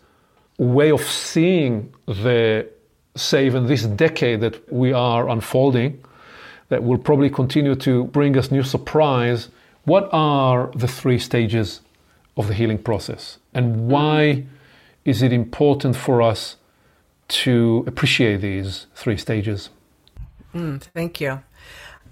[0.58, 2.68] way of seeing the
[3.14, 6.02] save in this decade that we are unfolding
[6.68, 9.48] that will probably continue to bring us new surprise.
[9.84, 11.80] What are the three stages
[12.36, 13.38] of the healing process.
[13.54, 14.46] And why
[15.04, 16.56] is it important for us
[17.28, 19.70] to appreciate these three stages?
[20.54, 21.42] Mm, thank you.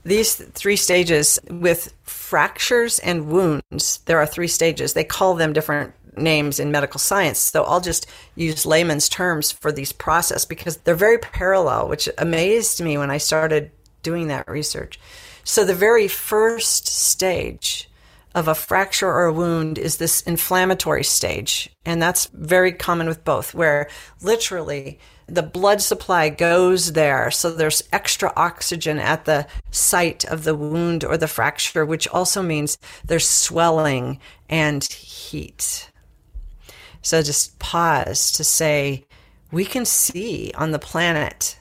[0.04, 4.94] These three stages with fractures and wounds, there are three stages.
[4.94, 7.38] They call them different names in medical science.
[7.38, 12.80] So I'll just use layman's terms for these process because they're very parallel, which amazed
[12.80, 13.70] me when I started
[14.02, 14.98] doing that research.
[15.44, 17.88] So the very first stage
[18.34, 21.68] of a fracture or a wound is this inflammatory stage.
[21.84, 23.88] And that's very common with both, where
[24.22, 25.00] literally
[25.30, 27.30] the blood supply goes there.
[27.30, 32.42] So there's extra oxygen at the site of the wound or the fracture, which also
[32.42, 34.18] means there's swelling
[34.48, 35.90] and heat.
[37.02, 39.06] So just pause to say,
[39.52, 41.58] we can see on the planet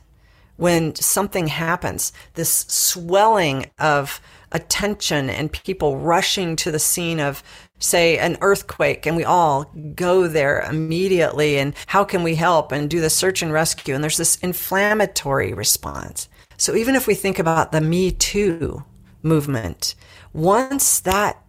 [0.57, 4.19] when something happens, this swelling of
[4.51, 7.43] attention and people rushing to the scene of
[7.79, 9.65] say an earthquake and we all
[9.95, 14.03] go there immediately and how can we help and do the search and rescue and
[14.03, 16.27] there's this inflammatory response
[16.57, 18.83] so even if we think about the me too
[19.23, 19.95] movement
[20.33, 21.41] once that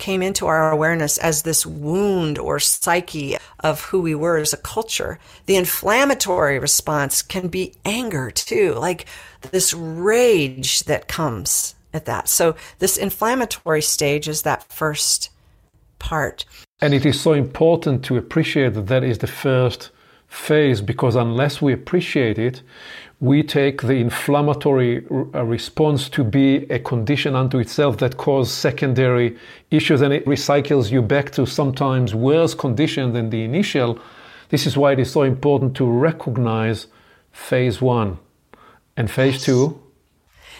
[0.00, 4.56] came into our awareness as this wound or psyche of who we were as a
[4.56, 9.06] culture, the inflammatory response can be anger too, like
[9.52, 12.28] this rage that comes at that.
[12.28, 15.30] So this inflammatory stage is that first
[16.00, 16.44] part.
[16.80, 19.90] And it is so important to appreciate that that is the first
[20.26, 22.62] phase because unless we appreciate it,
[23.20, 29.36] we take the inflammatory uh, response to be a condition unto itself that causes secondary
[29.70, 33.98] issues and it recycles you back to sometimes worse condition than the initial.
[34.48, 36.86] This is why it is so important to recognize
[37.30, 38.18] phase one
[38.96, 39.80] and phase two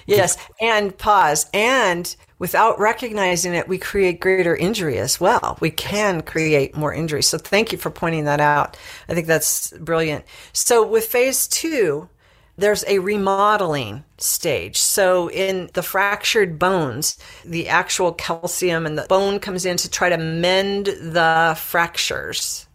[0.07, 1.47] Yes, and pause.
[1.53, 5.59] And without recognizing it, we create greater injury as well.
[5.61, 7.23] We can create more injury.
[7.23, 8.77] So thank you for pointing that out.
[9.09, 10.25] I think that's brilliant.
[10.53, 12.09] So with phase two,
[12.57, 14.77] there's a remodeling stage.
[14.77, 20.09] So in the fractured bones, the actual calcium and the bone comes in to try
[20.11, 22.67] to mend the fractures.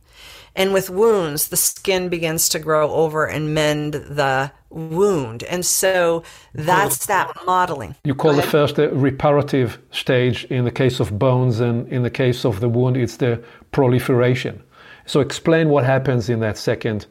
[0.55, 5.43] And with wounds, the skin begins to grow over and mend the wound.
[5.43, 6.23] And so
[6.53, 7.95] that's that modeling.
[8.03, 12.09] You call the first the reparative stage in the case of bones, and in the
[12.11, 14.61] case of the wound, it's the proliferation.
[15.05, 17.07] So explain what happens in that second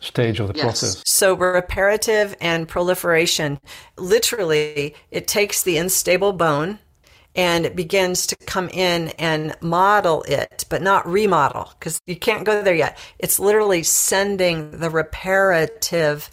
[0.00, 0.62] stage of the yes.
[0.62, 1.02] process.
[1.06, 3.60] So reparative and proliferation,
[3.96, 6.78] literally, it takes the unstable bone
[7.34, 12.44] and it begins to come in and model it, but not remodel because you can't
[12.44, 12.96] go there yet.
[13.18, 16.30] It's literally sending the reparative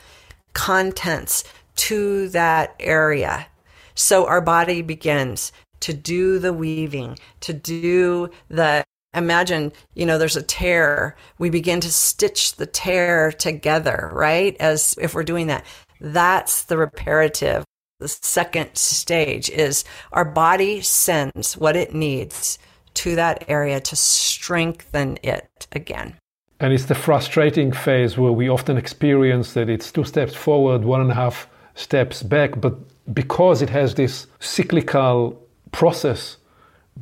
[0.54, 1.44] contents
[1.76, 3.48] to that area.
[3.96, 5.52] So our body begins
[5.82, 11.16] to do the weaving, to do the imagine, you know, there's a tear.
[11.38, 14.56] We begin to stitch the tear together, right?
[14.60, 15.66] As if we're doing that.
[16.00, 17.64] That's the reparative.
[18.00, 22.58] The second stage is our body sends what it needs
[22.96, 26.18] to that area to strengthen it again.
[26.64, 31.02] And it's the frustrating phase where we often experience that it's two steps forward, one
[31.02, 32.62] and a half steps back.
[32.62, 32.76] But
[33.14, 36.38] because it has this cyclical process,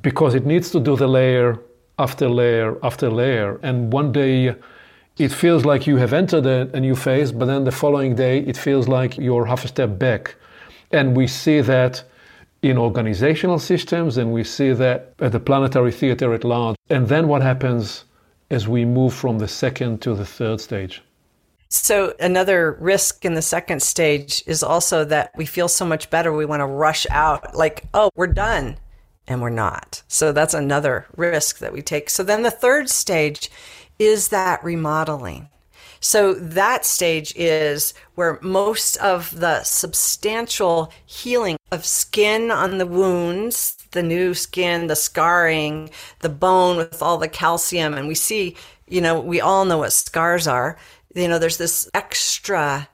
[0.01, 1.59] because it needs to do the layer
[1.99, 3.59] after layer after layer.
[3.61, 4.55] And one day
[5.19, 8.39] it feels like you have entered a, a, new phase, but then the following day
[8.39, 10.33] it feels like you're half a step back.
[10.91, 12.03] And we see that
[12.63, 16.75] in organizational systems and we see that at the planetary theater at large.
[16.89, 18.05] And then what happens
[18.51, 21.01] as we move from the second to the third stage?
[21.69, 26.33] So, another risk in the second stage is also that we feel so much better,
[26.33, 28.77] we want to rush out, like, oh, we're done
[29.25, 30.03] and we're not.
[30.09, 32.09] So that's another risk that we take.
[32.09, 33.49] So then the third stage
[33.97, 35.47] is that remodeling.
[36.01, 43.77] So that stage is where most of the substantial healing of skin on the wounds,
[43.91, 45.89] the new skin, the scarring,
[46.19, 47.93] the bone with all the calcium.
[47.93, 48.55] And we see,
[48.87, 50.77] you know, we all know what scars are.
[51.13, 52.87] You know, there's this extra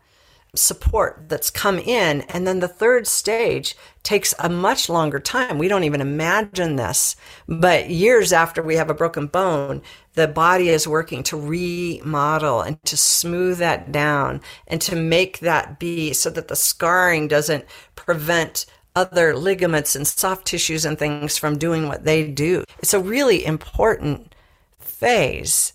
[0.56, 2.22] support that's come in.
[2.22, 5.58] And then the third stage takes a much longer time.
[5.58, 7.16] We don't even imagine this.
[7.48, 9.82] But years after we have a broken bone,
[10.14, 15.80] the body is working to remodel and to smooth that down and to make that
[15.80, 17.66] be so that the scarring doesn't
[17.96, 18.66] prevent
[18.98, 22.64] other ligaments and soft tissues and things from doing what they do.
[22.80, 24.34] It's a really important
[24.80, 25.74] phase.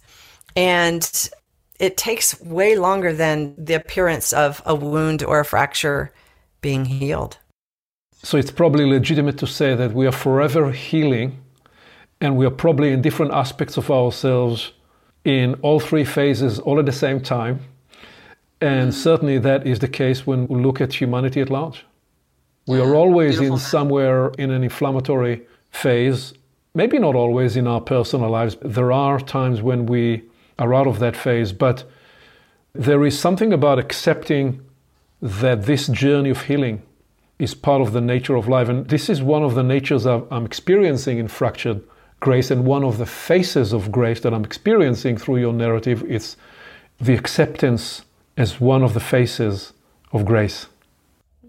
[0.57, 1.03] And
[1.79, 6.13] it takes way longer than the appearance of a wound or a fracture
[6.61, 7.39] being healed.
[8.25, 11.39] So it's probably legitimate to say that we are forever healing
[12.21, 14.73] and we are probably in different aspects of ourselves
[15.25, 17.61] in all three phases all at the same time.
[18.61, 21.85] And certainly that is the case when we look at humanity at large.
[22.67, 26.33] We are always in somewhere in an inflammatory phase,
[26.75, 28.57] maybe not always in our personal lives.
[28.63, 30.23] There are times when we
[30.59, 31.53] are out of that phase.
[31.53, 31.85] But
[32.73, 34.61] there is something about accepting
[35.21, 36.83] that this journey of healing
[37.39, 38.69] is part of the nature of life.
[38.69, 41.83] And this is one of the natures I'm experiencing in fractured
[42.21, 42.53] grace.
[42.53, 46.37] And one of the faces of grace that I'm experiencing through your narrative is
[47.01, 48.03] the acceptance
[48.37, 49.73] as one of the faces
[50.13, 50.69] of grace.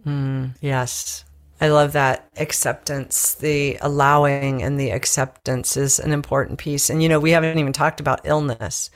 [0.05, 1.25] Mm, yes.
[1.61, 6.89] I love that acceptance, the allowing and the acceptance is an important piece.
[6.89, 8.89] And, you know, we haven't even talked about illness.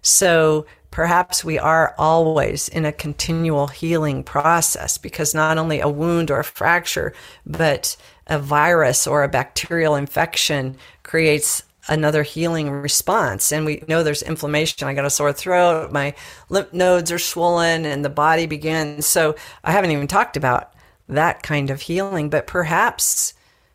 [0.00, 6.30] So perhaps we are always in a continual healing process because not only a wound
[6.30, 7.12] or a fracture,
[7.44, 7.96] but
[8.26, 13.52] a virus or a bacterial infection creates another healing response.
[13.52, 14.88] And we know there's inflammation.
[14.88, 16.14] I got a sore throat, my
[16.48, 19.06] lymph nodes are swollen, and the body begins.
[19.06, 20.72] So I haven't even talked about
[21.08, 23.34] that kind of healing, but perhaps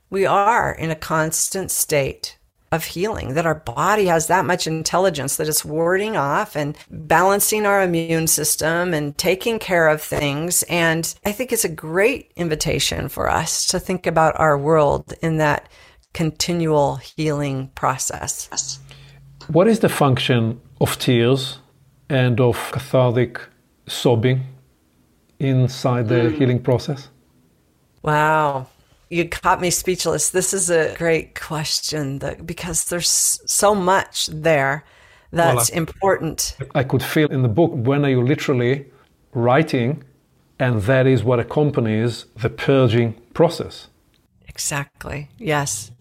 [0.10, 2.38] we are in a constant state
[2.72, 7.66] of healing, that our body has that much intelligence that it's warding off and balancing
[7.66, 10.64] our immune system and taking care of things.
[10.70, 15.38] And I think it's a great invitation for us to think about our world in
[15.38, 15.68] that
[16.20, 18.50] continual healing process.
[19.48, 21.60] What is the function of tears
[22.10, 23.40] and of cathartic
[23.88, 24.42] sobbing
[25.40, 26.38] inside the mm.
[26.38, 27.08] healing process?
[28.04, 28.68] Wow.
[29.10, 30.32] You caught me speechless.
[30.32, 34.84] This is a great question that, because there's so much there
[35.32, 36.58] that's well, I, important.
[36.76, 38.92] I could feel in the book when are you literally
[39.34, 40.04] writing,
[40.60, 43.88] and that is what accompanies the purging process.
[44.50, 45.30] Exactly.
[45.38, 45.92] Yes.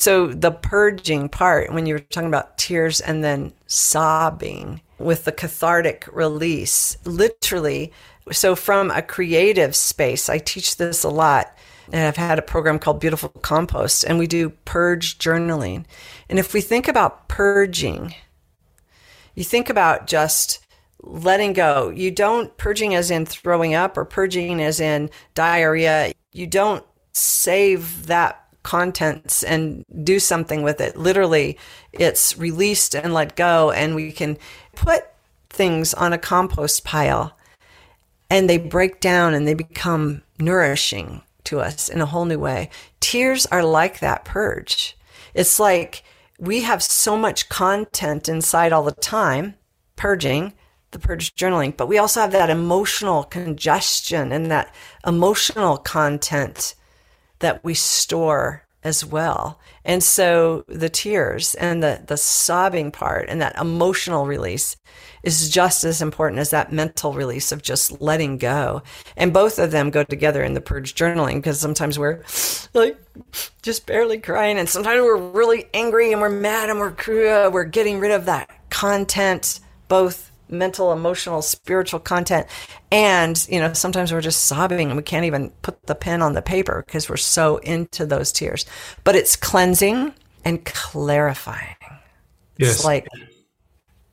[0.00, 5.32] So the purging part, when you were talking about tears and then sobbing with the
[5.32, 7.92] cathartic release, literally
[8.32, 11.56] so, from a creative space, I teach this a lot.
[11.92, 15.84] And I've had a program called Beautiful Compost, and we do purge journaling.
[16.28, 18.14] And if we think about purging,
[19.34, 20.64] You think about just
[21.00, 21.90] letting go.
[21.90, 26.12] You don't purging as in throwing up or purging as in diarrhea.
[26.32, 30.96] You don't save that contents and do something with it.
[30.96, 31.58] Literally,
[31.92, 34.38] it's released and let go, and we can
[34.74, 35.04] put
[35.48, 37.36] things on a compost pile
[38.30, 42.70] and they break down and they become nourishing to us in a whole new way.
[43.00, 44.96] Tears are like that purge.
[45.34, 46.04] It's like
[46.38, 49.54] we have so much content inside all the time,
[49.96, 50.54] purging,
[50.92, 54.72] the purge journaling, but we also have that emotional congestion and that
[55.06, 56.74] emotional content
[57.40, 59.60] that we store as well.
[59.84, 64.76] And so the tears and the, the sobbing part and that emotional release
[65.22, 68.82] is just as important as that mental release of just letting go.
[69.16, 72.22] And both of them go together in the purge journaling because sometimes we're
[72.72, 72.98] like
[73.60, 77.64] just barely crying and sometimes we're really angry and we're mad and we're, uh, we're
[77.64, 82.46] getting rid of that content, both mental, emotional, spiritual content.
[82.90, 86.34] And, you know, sometimes we're just sobbing and we can't even put the pen on
[86.34, 88.66] the paper because we're so into those tears.
[89.04, 90.12] But it's cleansing
[90.44, 91.76] and clarifying.
[92.58, 92.76] Yes.
[92.76, 93.08] It's like,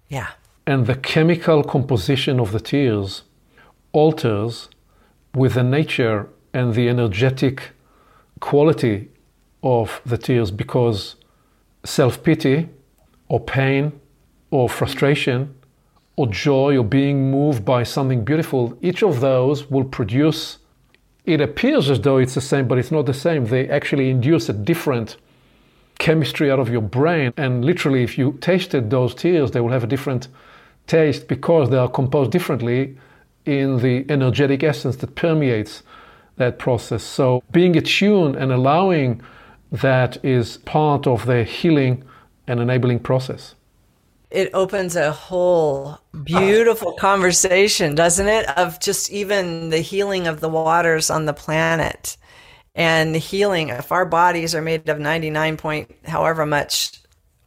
[0.09, 0.29] yeah.
[0.65, 3.23] And the chemical composition of the tears
[3.93, 4.69] alters
[5.33, 7.71] with the nature and the energetic
[8.39, 9.09] quality
[9.63, 11.15] of the tears because
[11.83, 12.69] self pity
[13.27, 13.99] or pain
[14.51, 15.56] or frustration
[16.17, 20.57] or joy or being moved by something beautiful, each of those will produce,
[21.25, 23.45] it appears as though it's the same, but it's not the same.
[23.45, 25.15] They actually induce a different
[25.99, 27.33] chemistry out of your brain.
[27.37, 30.27] And literally, if you tasted those tears, they will have a different
[30.87, 32.97] taste because they are composed differently
[33.45, 35.83] in the energetic essence that permeates
[36.37, 37.03] that process.
[37.03, 39.21] So, being attuned and allowing
[39.71, 42.03] that is part of the healing
[42.47, 43.55] and enabling process
[44.29, 48.47] it opens a whole beautiful conversation, doesn't it?
[48.57, 52.17] Of just even the healing of the waters on the planet
[52.75, 53.69] and the healing.
[53.69, 56.99] If our bodies are made of 99 point, however much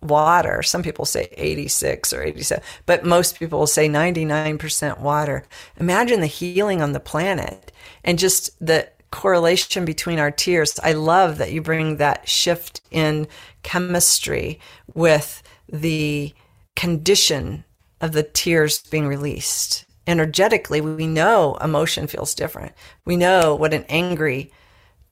[0.02, 5.44] water, some people say 86 or 87, but most people say 99% water.
[5.78, 7.72] Imagine the healing on the planet
[8.04, 10.78] and just the correlation between our tears.
[10.82, 13.28] I love that you bring that shift in
[13.62, 14.58] chemistry
[14.94, 16.32] with the
[16.76, 17.64] condition
[18.00, 19.84] of the tears being released.
[20.06, 22.72] Energetically, we know emotion feels different.
[23.04, 24.52] We know what an angry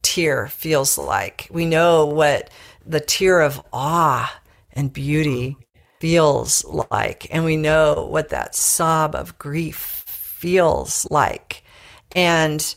[0.03, 1.49] tear feels like.
[1.51, 2.51] We know what
[2.85, 4.41] the tear of awe
[4.73, 5.57] and beauty
[6.01, 7.27] feels like.
[7.31, 11.63] And we know what that sob of grief feels like.
[12.15, 12.75] And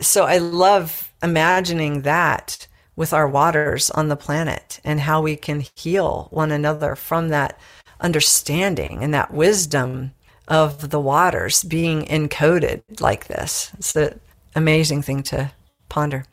[0.00, 2.66] so I love imagining that
[2.96, 7.58] with our waters on the planet and how we can heal one another from that
[8.00, 10.12] understanding and that wisdom
[10.48, 13.70] of the waters being encoded like this.
[13.78, 14.20] It's an
[14.54, 15.52] amazing thing to
[15.88, 16.24] ponder.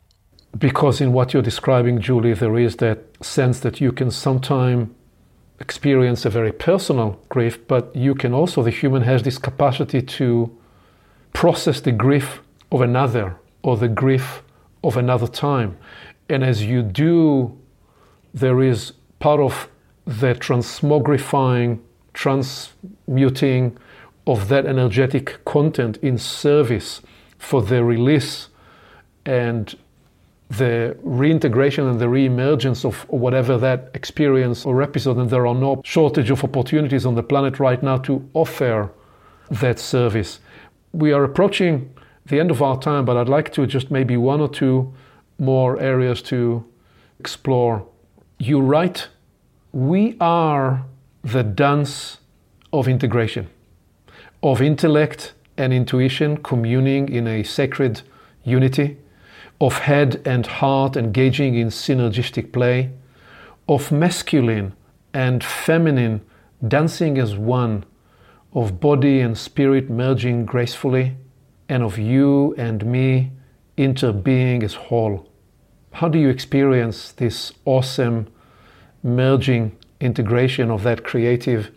[0.58, 4.88] Because in what you're describing, Julie, there is that sense that you can sometimes
[5.60, 10.56] experience a very personal grief, but you can also, the human has this capacity to
[11.32, 12.40] process the grief
[12.72, 14.42] of another or the grief
[14.82, 15.76] of another time.
[16.28, 17.58] And as you do,
[18.32, 19.68] there is part of
[20.08, 21.78] the transmogrifying,
[22.14, 23.76] transmuting
[24.26, 27.02] of that energetic content in service
[27.36, 28.48] for the release
[29.26, 29.76] and
[30.48, 35.82] the reintegration and the reemergence of whatever that experience or episode, and there are no
[35.84, 38.90] shortage of opportunities on the planet right now to offer
[39.50, 40.40] that service.
[40.92, 41.94] We are approaching
[42.24, 44.94] the end of our time, but I'd like to just maybe one or two
[45.38, 46.64] more areas to
[47.20, 47.86] explore.
[48.38, 49.08] You write
[49.78, 50.84] we are
[51.22, 52.18] the dance
[52.72, 53.48] of integration,
[54.42, 58.02] of intellect and intuition communing in a sacred
[58.42, 58.96] unity,
[59.60, 62.90] of head and heart engaging in synergistic play,
[63.68, 64.74] of masculine
[65.14, 66.20] and feminine
[66.66, 67.84] dancing as one,
[68.54, 71.16] of body and spirit merging gracefully,
[71.68, 73.30] and of you and me
[73.76, 75.30] interbeing as whole.
[75.92, 78.26] How do you experience this awesome?
[79.02, 81.70] Merging integration of that creative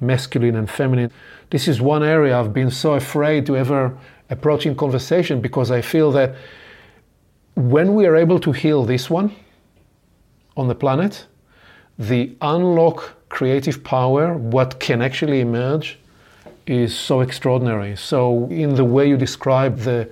[0.00, 1.10] masculine and feminine.
[1.50, 3.96] This is one area I've been so afraid to ever
[4.30, 6.34] approach in conversation because I feel that
[7.54, 9.34] when we are able to heal this one
[10.56, 11.26] on the planet,
[11.98, 15.98] the unlock creative power, what can actually emerge,
[16.66, 17.96] is so extraordinary.
[17.96, 20.08] So, in the way you describe the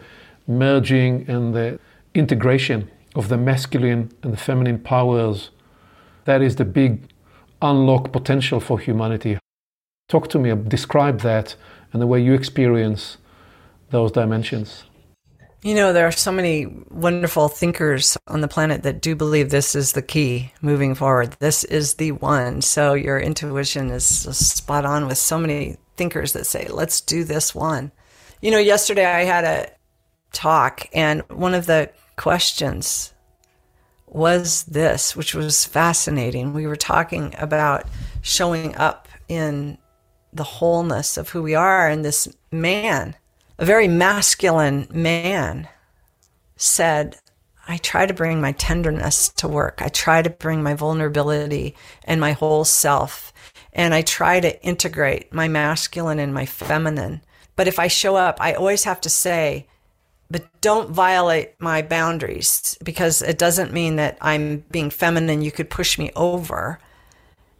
[0.48, 1.78] merging and the
[2.14, 5.50] integration of the masculine and the feminine powers
[6.26, 7.08] that is the big
[7.62, 9.38] unlock potential for humanity.
[10.08, 11.56] Talk to me, describe that
[11.92, 13.16] and the way you experience
[13.90, 14.84] those dimensions.
[15.62, 19.74] You know, there are so many wonderful thinkers on the planet that do believe this
[19.74, 21.36] is the key moving forward.
[21.40, 22.60] This is the one.
[22.60, 27.54] So your intuition is spot on with so many thinkers that say, let's do this
[27.54, 27.90] one.
[28.40, 29.70] You know, yesterday I had a
[30.32, 33.12] talk, and one of the questions
[34.16, 36.52] was this, which was fascinating.
[36.52, 37.84] We were talking about
[38.22, 39.78] showing up in
[40.32, 43.14] the wholeness of who we are, and this man
[43.58, 45.68] a very masculine man
[46.56, 47.16] said,
[47.66, 49.80] I try to bring my tenderness to work.
[49.82, 51.74] I try to bring my vulnerability
[52.04, 53.32] and my whole self.
[53.72, 57.22] And I try to integrate my masculine and my feminine.
[57.56, 59.66] But if I show up, I always have to say,
[60.30, 65.42] but don't violate my boundaries because it doesn't mean that I'm being feminine.
[65.42, 66.80] You could push me over.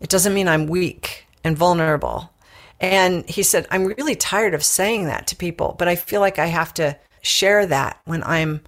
[0.01, 2.33] It doesn't mean I'm weak and vulnerable.
[2.81, 6.39] And he said, I'm really tired of saying that to people, but I feel like
[6.39, 8.61] I have to share that when I'm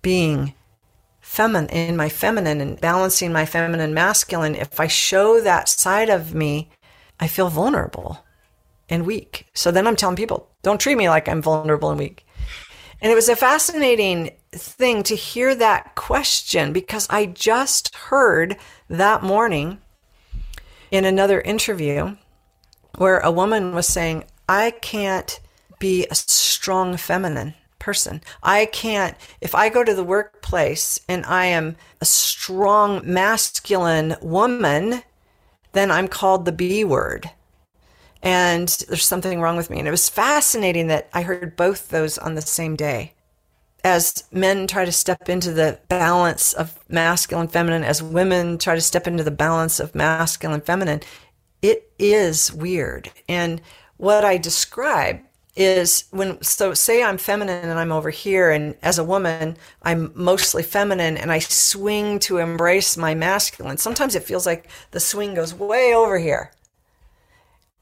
[0.00, 0.54] being
[1.20, 4.54] feminine in my feminine and balancing my feminine masculine.
[4.54, 6.70] If I show that side of me,
[7.18, 8.24] I feel vulnerable
[8.88, 9.46] and weak.
[9.54, 12.26] So then I'm telling people, don't treat me like I'm vulnerable and weak.
[13.00, 18.56] And it was a fascinating thing to hear that question because I just heard
[18.88, 19.78] that morning
[20.90, 22.16] in another interview
[22.96, 25.40] where a woman was saying, I can't
[25.78, 28.22] be a strong feminine person.
[28.42, 35.02] I can't, if I go to the workplace and I am a strong masculine woman,
[35.72, 37.30] then I'm called the B word.
[38.24, 39.78] And there's something wrong with me.
[39.78, 43.12] And it was fascinating that I heard both those on the same day.
[43.84, 48.80] As men try to step into the balance of masculine feminine, as women try to
[48.80, 51.02] step into the balance of masculine feminine,
[51.60, 53.10] it is weird.
[53.28, 53.60] And
[53.98, 55.20] what I describe
[55.54, 60.12] is when, so say I'm feminine and I'm over here, and as a woman, I'm
[60.14, 63.76] mostly feminine and I swing to embrace my masculine.
[63.76, 66.52] Sometimes it feels like the swing goes way over here.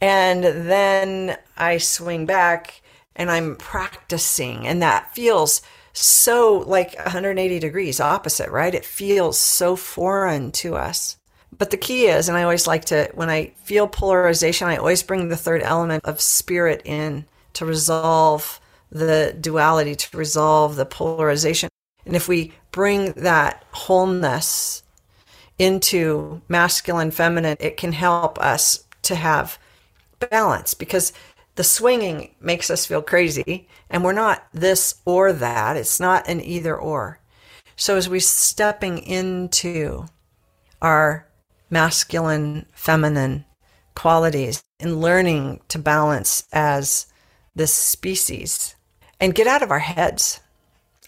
[0.03, 2.83] And then I swing back
[3.15, 5.63] and I'm practicing, and that feels
[5.93, 8.75] so like 180 degrees opposite, right?
[8.75, 11.19] It feels so foreign to us.
[11.57, 15.05] But the key is, and I always like to, when I feel polarization, I always
[15.05, 18.61] bring the third element of spirit in to resolve
[18.91, 21.69] the duality, to resolve the polarization.
[22.05, 24.83] And if we bring that wholeness
[25.59, 29.59] into masculine, feminine, it can help us to have
[30.27, 31.13] balance because
[31.55, 35.77] the swinging makes us feel crazy and we're not this or that.
[35.77, 37.21] It's not an either or.
[37.77, 40.07] So as we stepping into
[40.81, 41.29] our
[41.71, 43.45] masculine, feminine
[43.95, 47.07] qualities and learning to balance as
[47.55, 48.75] this species
[49.21, 50.41] and get out of our heads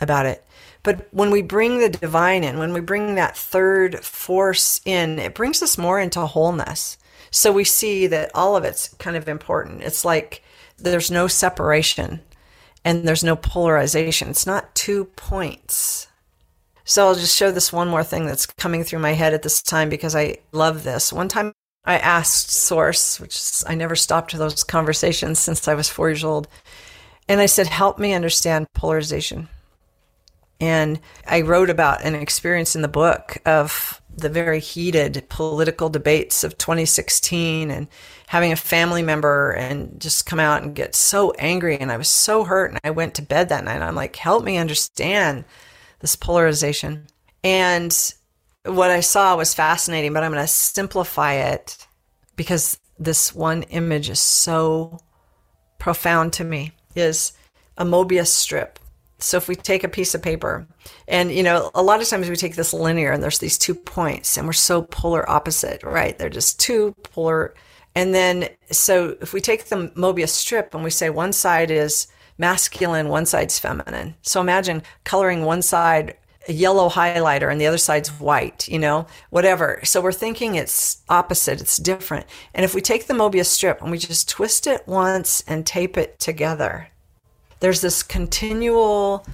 [0.01, 0.45] about it.
[0.83, 5.35] But when we bring the divine in, when we bring that third force in, it
[5.35, 6.99] brings us more into wholeness.
[7.35, 9.83] So we see that all of it's kind of important.
[9.83, 10.45] It's like
[10.79, 12.21] there's no separation
[12.85, 14.29] and there's no polarization.
[14.29, 16.07] It's not two points.
[16.85, 19.63] So I'll just show this one more thing that's coming through my head at this
[19.63, 21.13] time because I love this.
[21.13, 21.53] One time
[21.85, 26.23] I asked Source, which is, I never stopped those conversations since I was four years
[26.23, 26.47] old.
[27.29, 29.49] And I said, help me understand polarization.
[30.61, 36.45] And I wrote about an experience in the book of the very heated political debates
[36.45, 37.89] of 2016 and
[38.29, 41.79] having a family member and just come out and get so angry.
[41.79, 42.71] And I was so hurt.
[42.71, 43.83] And I went to bed that night.
[43.83, 45.45] I'm like, help me understand
[46.01, 47.07] this polarization.
[47.43, 48.15] And
[48.65, 51.87] what I saw was fascinating, but I'm going to simplify it
[52.37, 55.01] because this one image is so
[55.79, 57.33] profound to me is
[57.77, 58.79] a Mobius strip.
[59.25, 60.67] So if we take a piece of paper
[61.09, 63.75] and you know a lot of times we take this linear and there's these two
[63.75, 66.17] points and we're so polar opposite, right?
[66.19, 67.55] They're just two polar
[67.95, 72.09] and then so if we take the Mobius strip and we say one side is
[72.39, 74.15] masculine, one side's feminine.
[74.23, 76.17] So imagine coloring one side
[76.49, 79.81] a yellow highlighter and the other side's white, you know, whatever.
[79.85, 82.27] So we're thinking it's opposite, it's different.
[82.53, 85.97] And if we take the Mobius strip and we just twist it once and tape
[85.97, 86.89] it together,
[87.61, 89.27] there's this continual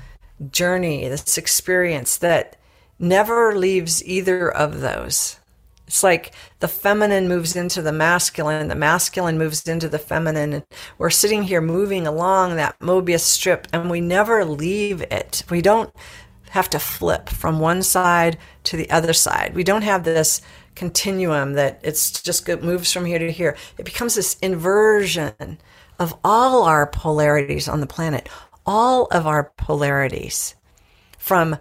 [0.51, 2.57] journey, this experience that
[2.99, 5.39] never leaves either of those.
[5.87, 10.63] It's like the feminine moves into the masculine, the masculine moves into the feminine.
[10.99, 15.43] We're sitting here moving along that Mobius strip and we never leave it.
[15.51, 15.93] We don't
[16.51, 19.55] have to flip from one side to the other side.
[19.55, 20.41] We don't have this
[20.77, 23.57] continuum that it's just it moves from here to here.
[23.77, 25.59] It becomes this inversion
[26.01, 28.29] of all our polarities on the planet,
[28.67, 30.57] all of our polarities
[31.19, 31.59] from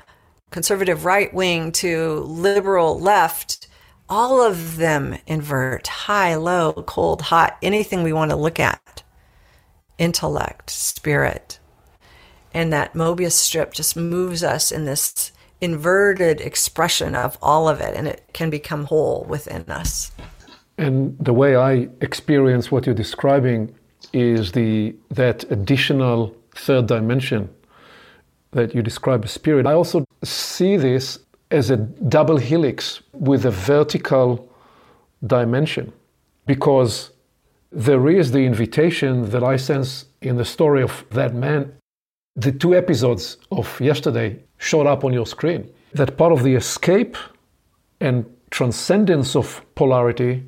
[0.49, 3.67] conservative right wing to liberal left,
[4.07, 9.03] all of them invert high, low, cold, hot, anything we want to look at.
[9.97, 11.59] Intellect, spirit.
[12.53, 17.95] And that Mobius strip just moves us in this inverted expression of all of it,
[17.95, 20.11] and it can become whole within us.
[20.77, 23.75] And the way I experience what you're describing
[24.13, 27.49] is the that additional third dimension
[28.51, 29.67] that you describe as spirit.
[29.67, 31.19] I also see this
[31.51, 34.49] as a double helix with a vertical
[35.25, 35.91] dimension
[36.45, 37.11] because
[37.71, 41.73] there is the invitation that I sense in the story of that man.
[42.35, 45.71] The two episodes of yesterday showed up on your screen.
[45.93, 47.17] That part of the escape
[47.99, 50.43] and transcendence of polarity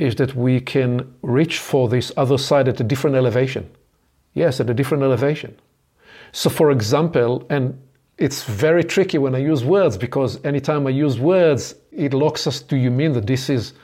[0.00, 3.70] is that we can reach for this other side at a different elevation.
[4.32, 5.54] Yes, at a different elevation.
[6.32, 7.78] So, for example, and
[8.16, 12.60] it's very tricky when I use words because anytime I use words, it locks us.
[12.60, 13.74] Do you mean that this is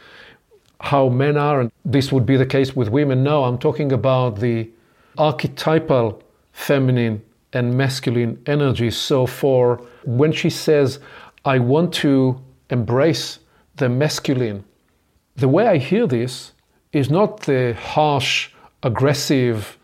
[0.81, 3.23] how men are and this would be the case with women?
[3.23, 4.71] No, I'm talking about the
[5.19, 6.23] archetypal
[6.53, 7.23] feminine
[7.53, 8.91] and masculine energy.
[8.91, 10.99] So, for when she says,
[11.45, 12.41] I want to
[12.71, 13.41] embrace
[13.77, 14.65] the masculine,
[15.37, 16.53] the way I hear this
[16.93, 18.51] is not the harsh,
[18.83, 19.79] aggressive,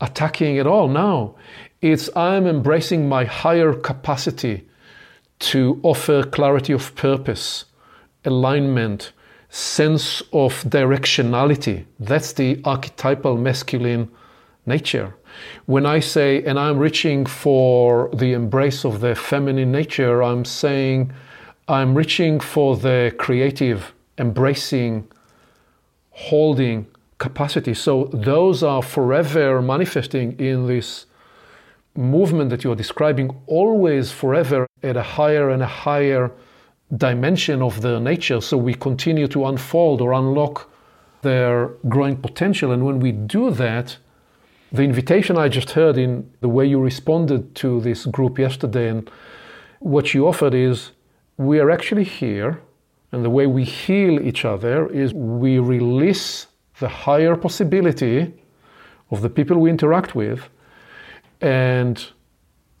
[0.00, 0.88] attacking at all.
[0.88, 1.36] No,
[1.80, 4.66] it's I'm embracing my higher capacity
[5.40, 7.66] to offer clarity of purpose,
[8.24, 9.12] alignment,
[9.48, 11.84] sense of directionality.
[12.00, 14.10] That's the archetypal masculine
[14.66, 15.14] nature.
[15.66, 21.12] When I say, and I'm reaching for the embrace of the feminine nature, I'm saying
[21.68, 25.08] I'm reaching for the creative, embracing,
[26.10, 26.86] holding
[27.18, 27.74] capacity.
[27.74, 31.06] So those are forever manifesting in this
[31.96, 36.30] movement that you're describing, always forever at a higher and a higher
[36.96, 38.40] dimension of their nature.
[38.40, 40.70] So we continue to unfold or unlock
[41.22, 42.72] their growing potential.
[42.72, 43.96] And when we do that,
[44.70, 49.10] the invitation I just heard in the way you responded to this group yesterday and
[49.80, 50.92] what you offered is
[51.36, 52.60] we are actually here,
[53.12, 56.46] and the way we heal each other is we release
[56.78, 58.32] the higher possibility
[59.10, 60.48] of the people we interact with,
[61.40, 62.08] and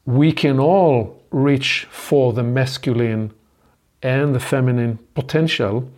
[0.04, 3.32] we can all reach for the masculine
[4.02, 5.88] and the feminine potential.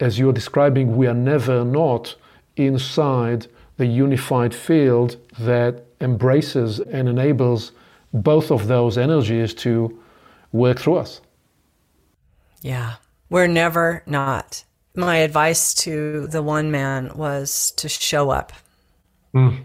[0.00, 2.14] As you're describing, we are never not
[2.56, 3.46] inside
[3.76, 7.72] the unified field that embraces and enables
[8.12, 9.98] both of those energies to
[10.52, 11.20] work through us.
[12.60, 12.94] Yeah,
[13.32, 14.64] we're never not
[14.94, 18.52] my advice to the one man was to show up,
[19.34, 19.64] mm.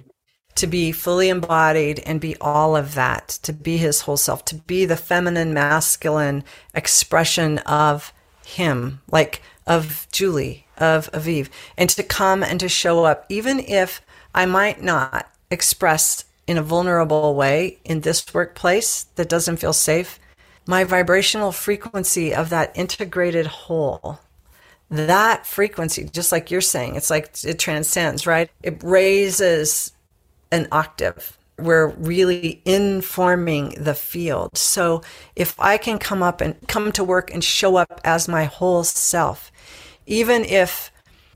[0.56, 4.56] to be fully embodied and be all of that, to be his whole self, to
[4.56, 8.14] be the feminine, masculine expression of
[8.46, 14.02] him, like of Julie, of Aviv, and to come and to show up, even if
[14.34, 20.20] I might not express in a vulnerable way in this workplace that doesn't feel safe.
[20.68, 24.20] My vibrational frequency of that integrated whole
[24.90, 28.50] that frequency, just like you're saying, it's like it transcends, right?
[28.64, 29.92] It raises
[30.52, 31.38] an octave.
[31.60, 34.58] We're really informing the field.
[34.58, 35.02] So
[35.36, 38.84] if I can come up and come to work and show up as my whole
[38.84, 39.52] self,
[40.06, 40.92] even if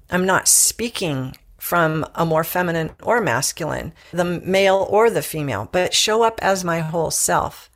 [0.09, 5.93] I'm not speaking from a more feminine or masculine, the male or the female, but
[5.93, 7.70] show up as my whole self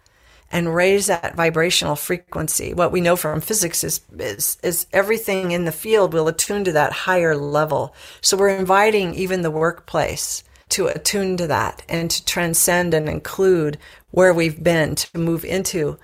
[0.56, 2.73] and raise that vibrational frequency.
[2.73, 6.72] What we know from physics is, is, is everything in the field will attune to
[6.72, 7.94] that higher level.
[8.22, 13.77] So we're inviting even the workplace to attune to that and to transcend and include
[14.11, 15.99] where we've been to move into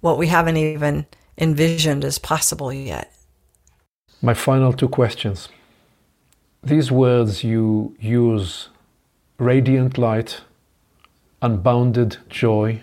[0.00, 1.06] what we haven't even
[1.38, 3.10] envisioned as possible yet.
[4.20, 5.48] My final two questions.
[6.62, 8.68] These words you use
[9.38, 10.42] radiant light,
[11.40, 12.82] unbounded joy,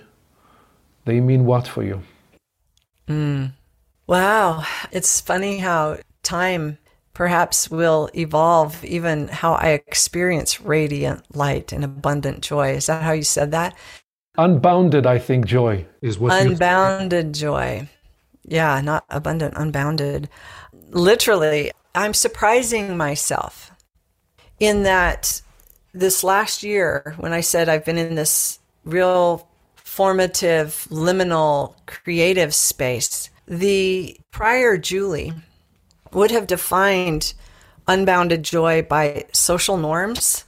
[1.12, 2.02] they mean what for you?
[3.08, 3.52] Mm.
[4.08, 4.64] Wow.
[4.92, 6.78] It's funny how time
[7.14, 12.72] perhaps will evolve even how I experience radiant light and abundant joy.
[12.72, 13.76] Is that how you said that?
[14.38, 17.90] Unbounded, I think, joy is what Unbounded joy.
[18.44, 20.30] Yeah, not abundant, unbounded.
[20.90, 23.72] Literally, I'm surprising myself
[24.60, 25.42] in that
[25.94, 29.51] this last year, when I said I've been in this real
[29.92, 33.30] formative, liminal, creative space.
[33.46, 35.34] The prior Julie
[36.14, 37.34] would have defined
[37.90, 40.46] unbounded joy by social norms.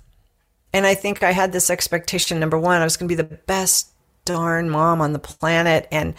[0.71, 3.35] And I think I had this expectation number one, I was going to be the
[3.35, 3.89] best
[4.23, 6.13] darn mom on the planet and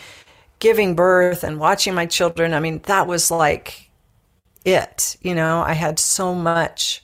[0.59, 2.53] giving birth and watching my children.
[2.53, 3.89] I mean, that was like
[4.67, 5.17] it.
[5.23, 7.03] You know, I had so much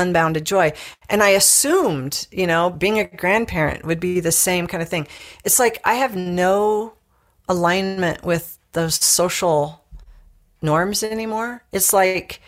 [0.00, 0.72] unbounded joy.
[1.08, 5.06] And I assumed, you know, being a grandparent would be the same kind of thing.
[5.44, 6.94] It's like I have no
[7.48, 9.84] alignment with those social
[10.62, 11.64] norms anymore.
[11.72, 12.40] It's like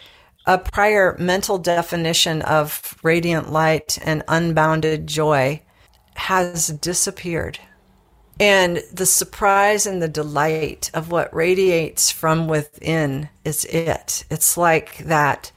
[0.46, 5.62] a prior mental definition of radiant light and unbounded joy
[6.14, 7.58] has disappeared.
[8.40, 14.24] And the surprise and the delight of what radiates from within is it.
[14.30, 15.52] It's like that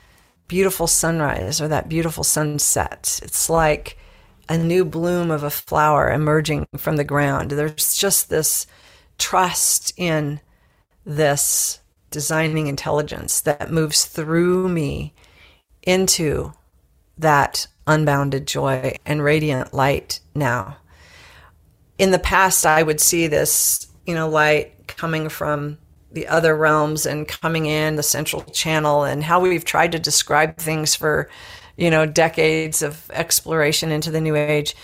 [0.47, 3.19] beautiful sunrise or that beautiful sunset.
[3.23, 3.97] It's like
[4.47, 7.51] a new bloom of a flower emerging from the ground.
[7.51, 8.67] There's just this
[9.17, 10.39] trust in
[11.05, 11.79] this
[12.11, 15.13] designing intelligence that moves through me
[15.83, 16.53] into
[17.17, 20.77] that unbounded joy and radiant light now.
[21.97, 25.77] In the past, I would see this, you know, light coming from
[26.15, 30.57] the other realms and coming in the central channel and how we've tried to describe
[30.57, 31.29] things for,
[31.77, 34.75] you know, decades of exploration into the new age.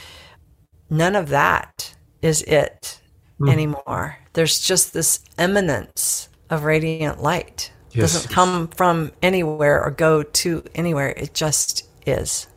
[0.90, 3.00] None of that is it
[3.40, 3.52] mm.
[3.52, 4.18] anymore.
[4.34, 7.72] There's just this eminence of radiant light.
[7.92, 7.96] Yes.
[7.96, 11.10] It doesn't come from anywhere or go to anywhere.
[11.10, 12.48] It just is.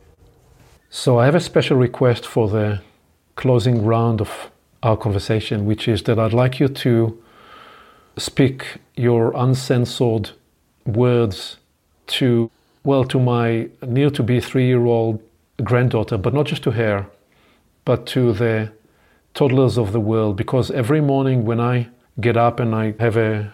[0.89, 2.81] So I have a special request for the
[3.35, 4.51] closing round of
[4.83, 7.21] our conversation, which is that I'd like you to
[8.17, 10.31] speak your uncensored
[10.85, 11.57] words
[12.07, 12.49] to,
[12.83, 15.21] well, to my near to be three year old
[15.63, 17.07] granddaughter, but not just to her,
[17.83, 18.71] but to the
[19.33, 20.35] toddlers of the world.
[20.37, 21.89] Because every morning when I
[22.19, 23.53] get up and I have a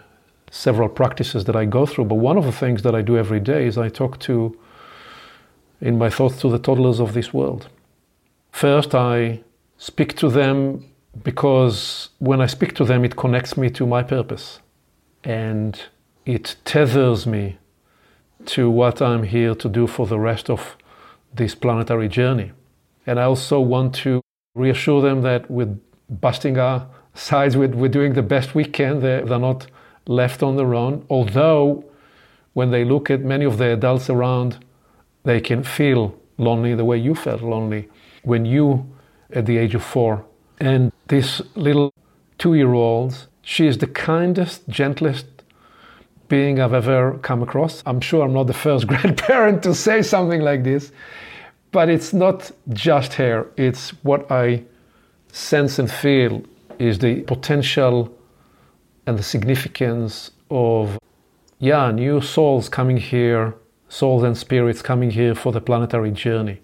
[0.52, 3.40] several practices that I go through, but one of the things that I do every
[3.40, 4.58] day is I talk to,
[5.80, 7.70] in my thoughts, to the toddlers of this world.
[8.52, 9.42] First, I
[9.78, 10.91] speak to them
[11.24, 14.60] because when I speak to them, it connects me to my purpose
[15.24, 15.80] and
[16.26, 17.58] it tethers me
[18.46, 20.78] to what I'm here to do for the rest of
[21.34, 22.52] this planetary journey.
[23.06, 24.22] And I also want to
[24.56, 25.76] reassure them that we're
[26.10, 29.68] busting our sides, we're, we're doing the best we can, they're, they're not
[30.08, 31.06] left on their own.
[31.10, 31.86] Although,
[32.54, 34.64] when they look at many of the adults around,
[35.24, 37.88] they can feel lonely the way you felt lonely
[38.24, 38.90] when you,
[39.32, 40.26] at the age of four,
[40.60, 41.94] and this little
[42.38, 45.26] two year old, she is the kindest, gentlest
[46.30, 47.84] being I've ever come across.
[47.86, 50.94] I'm sure I'm not the first grandparent to say something like this,
[51.74, 54.64] but it's not just her, it's what I
[55.34, 56.44] sense and feel
[56.80, 58.18] is the potential
[59.06, 60.98] and the significance of,
[61.60, 63.54] yeah, new souls coming here,
[63.90, 66.62] souls and spirits coming here for the planetary journey.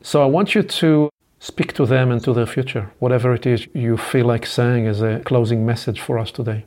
[0.00, 1.10] So I want you to
[1.42, 5.02] speak to them and to their future, whatever it is you feel like saying as
[5.02, 6.64] a closing message for us today.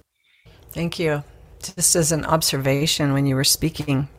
[0.72, 1.24] Thank you.
[1.64, 4.10] Just as an observation, when you were speaking,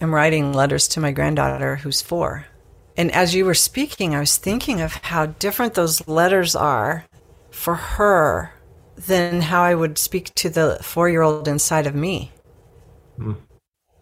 [0.00, 2.46] I'm writing letters to my granddaughter who's four.
[2.96, 7.04] And as you were speaking, I was thinking of how different those letters are
[7.50, 8.52] for her
[8.94, 12.30] than how I would speak to the four year old inside of me,
[13.18, 13.36] mm.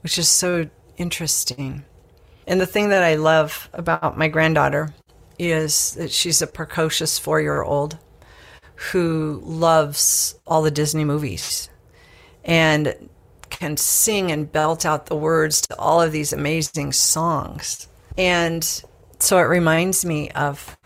[0.02, 1.84] which is so interesting.
[2.46, 4.92] And the thing that I love about my granddaughter
[5.38, 7.98] is that she's a precocious four year old
[8.92, 11.68] who loves all the Disney movies
[12.44, 13.08] and
[13.50, 17.88] can sing and belt out the words to all of these amazing songs.
[18.16, 18.64] And
[19.18, 20.76] so it reminds me of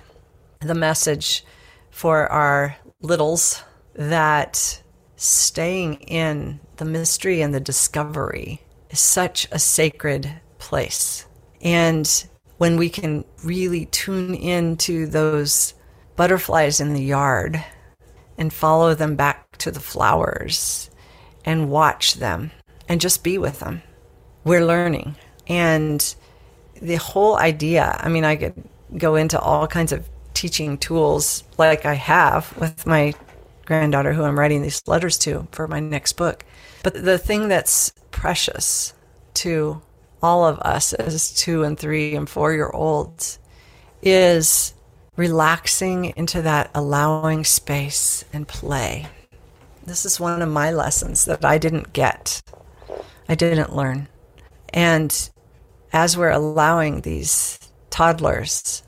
[0.61, 1.45] the message
[1.91, 3.63] for our littles
[3.95, 4.83] that
[5.17, 11.27] staying in the mystery and the discovery is such a sacred place.
[11.61, 15.75] And when we can really tune into those
[16.17, 17.65] butterflies in the yard
[18.39, 20.91] and follow them back to the flowers
[21.45, 22.51] and watch them
[22.89, 23.83] and just be with them.
[24.45, 25.17] We're learning.
[25.47, 26.15] And
[26.81, 28.55] the whole idea, I mean, I could
[28.97, 33.15] go into all kinds of teaching tools like I have with my
[33.65, 36.45] granddaughter who I'm writing these letters to for my next book.
[36.83, 38.93] But the thing that's precious
[39.35, 39.81] to
[40.23, 43.39] all of us as two and three and four year olds
[44.03, 44.75] is
[45.17, 49.07] relaxing into that allowing space and play.
[49.85, 52.43] This is one of my lessons that I didn't get,
[53.29, 54.09] I didn't learn.
[54.73, 55.31] And
[55.93, 57.59] as we're allowing these
[57.91, 58.83] toddlers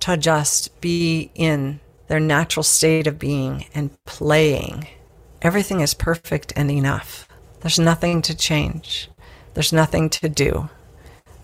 [0.00, 4.86] to just be in their natural state of being and playing,
[5.42, 7.28] everything is perfect and enough.
[7.60, 9.10] There's nothing to change.
[9.56, 10.68] There's nothing to do.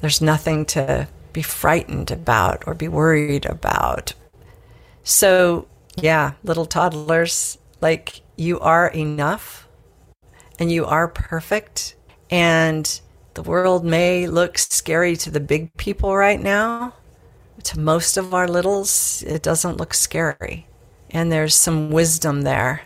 [0.01, 4.13] There's nothing to be frightened about or be worried about.
[5.03, 5.67] So,
[5.97, 9.67] yeah, little toddlers, like you are enough
[10.59, 11.97] and you are perfect.
[12.31, 13.01] And
[13.33, 16.93] the world may look scary to the big people right now.
[17.65, 20.67] To most of our littles, it doesn't look scary.
[21.09, 22.83] And there's some wisdom there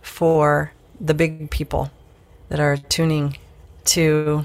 [0.00, 1.90] for the big people
[2.48, 3.36] that are tuning
[3.88, 4.44] to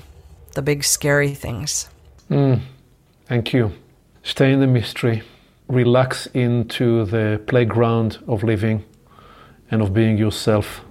[0.54, 1.90] the big scary things.
[2.30, 2.62] Mm,
[3.26, 3.72] thank you.
[4.24, 5.24] Stay in the mystery.
[5.68, 8.84] Relax into the playground of living
[9.72, 10.82] and of being yourself.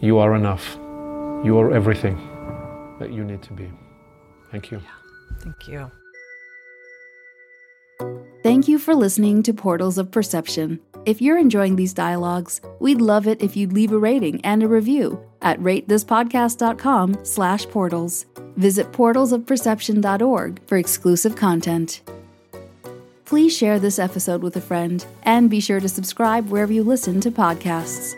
[0.00, 0.76] You are enough.
[1.44, 2.16] You are everything
[3.00, 3.70] that you need to be.
[4.50, 4.80] Thank you.
[5.42, 5.90] Thank you.
[8.42, 10.78] Thank you for listening to Portals of Perception.
[11.04, 14.68] If you're enjoying these dialogues, we'd love it if you'd leave a rating and a
[14.68, 18.26] review at ratethispodcast.com slash portals.
[18.56, 22.02] Visit portalsofperception.org for exclusive content.
[23.24, 27.20] Please share this episode with a friend and be sure to subscribe wherever you listen
[27.20, 28.14] to podcasts.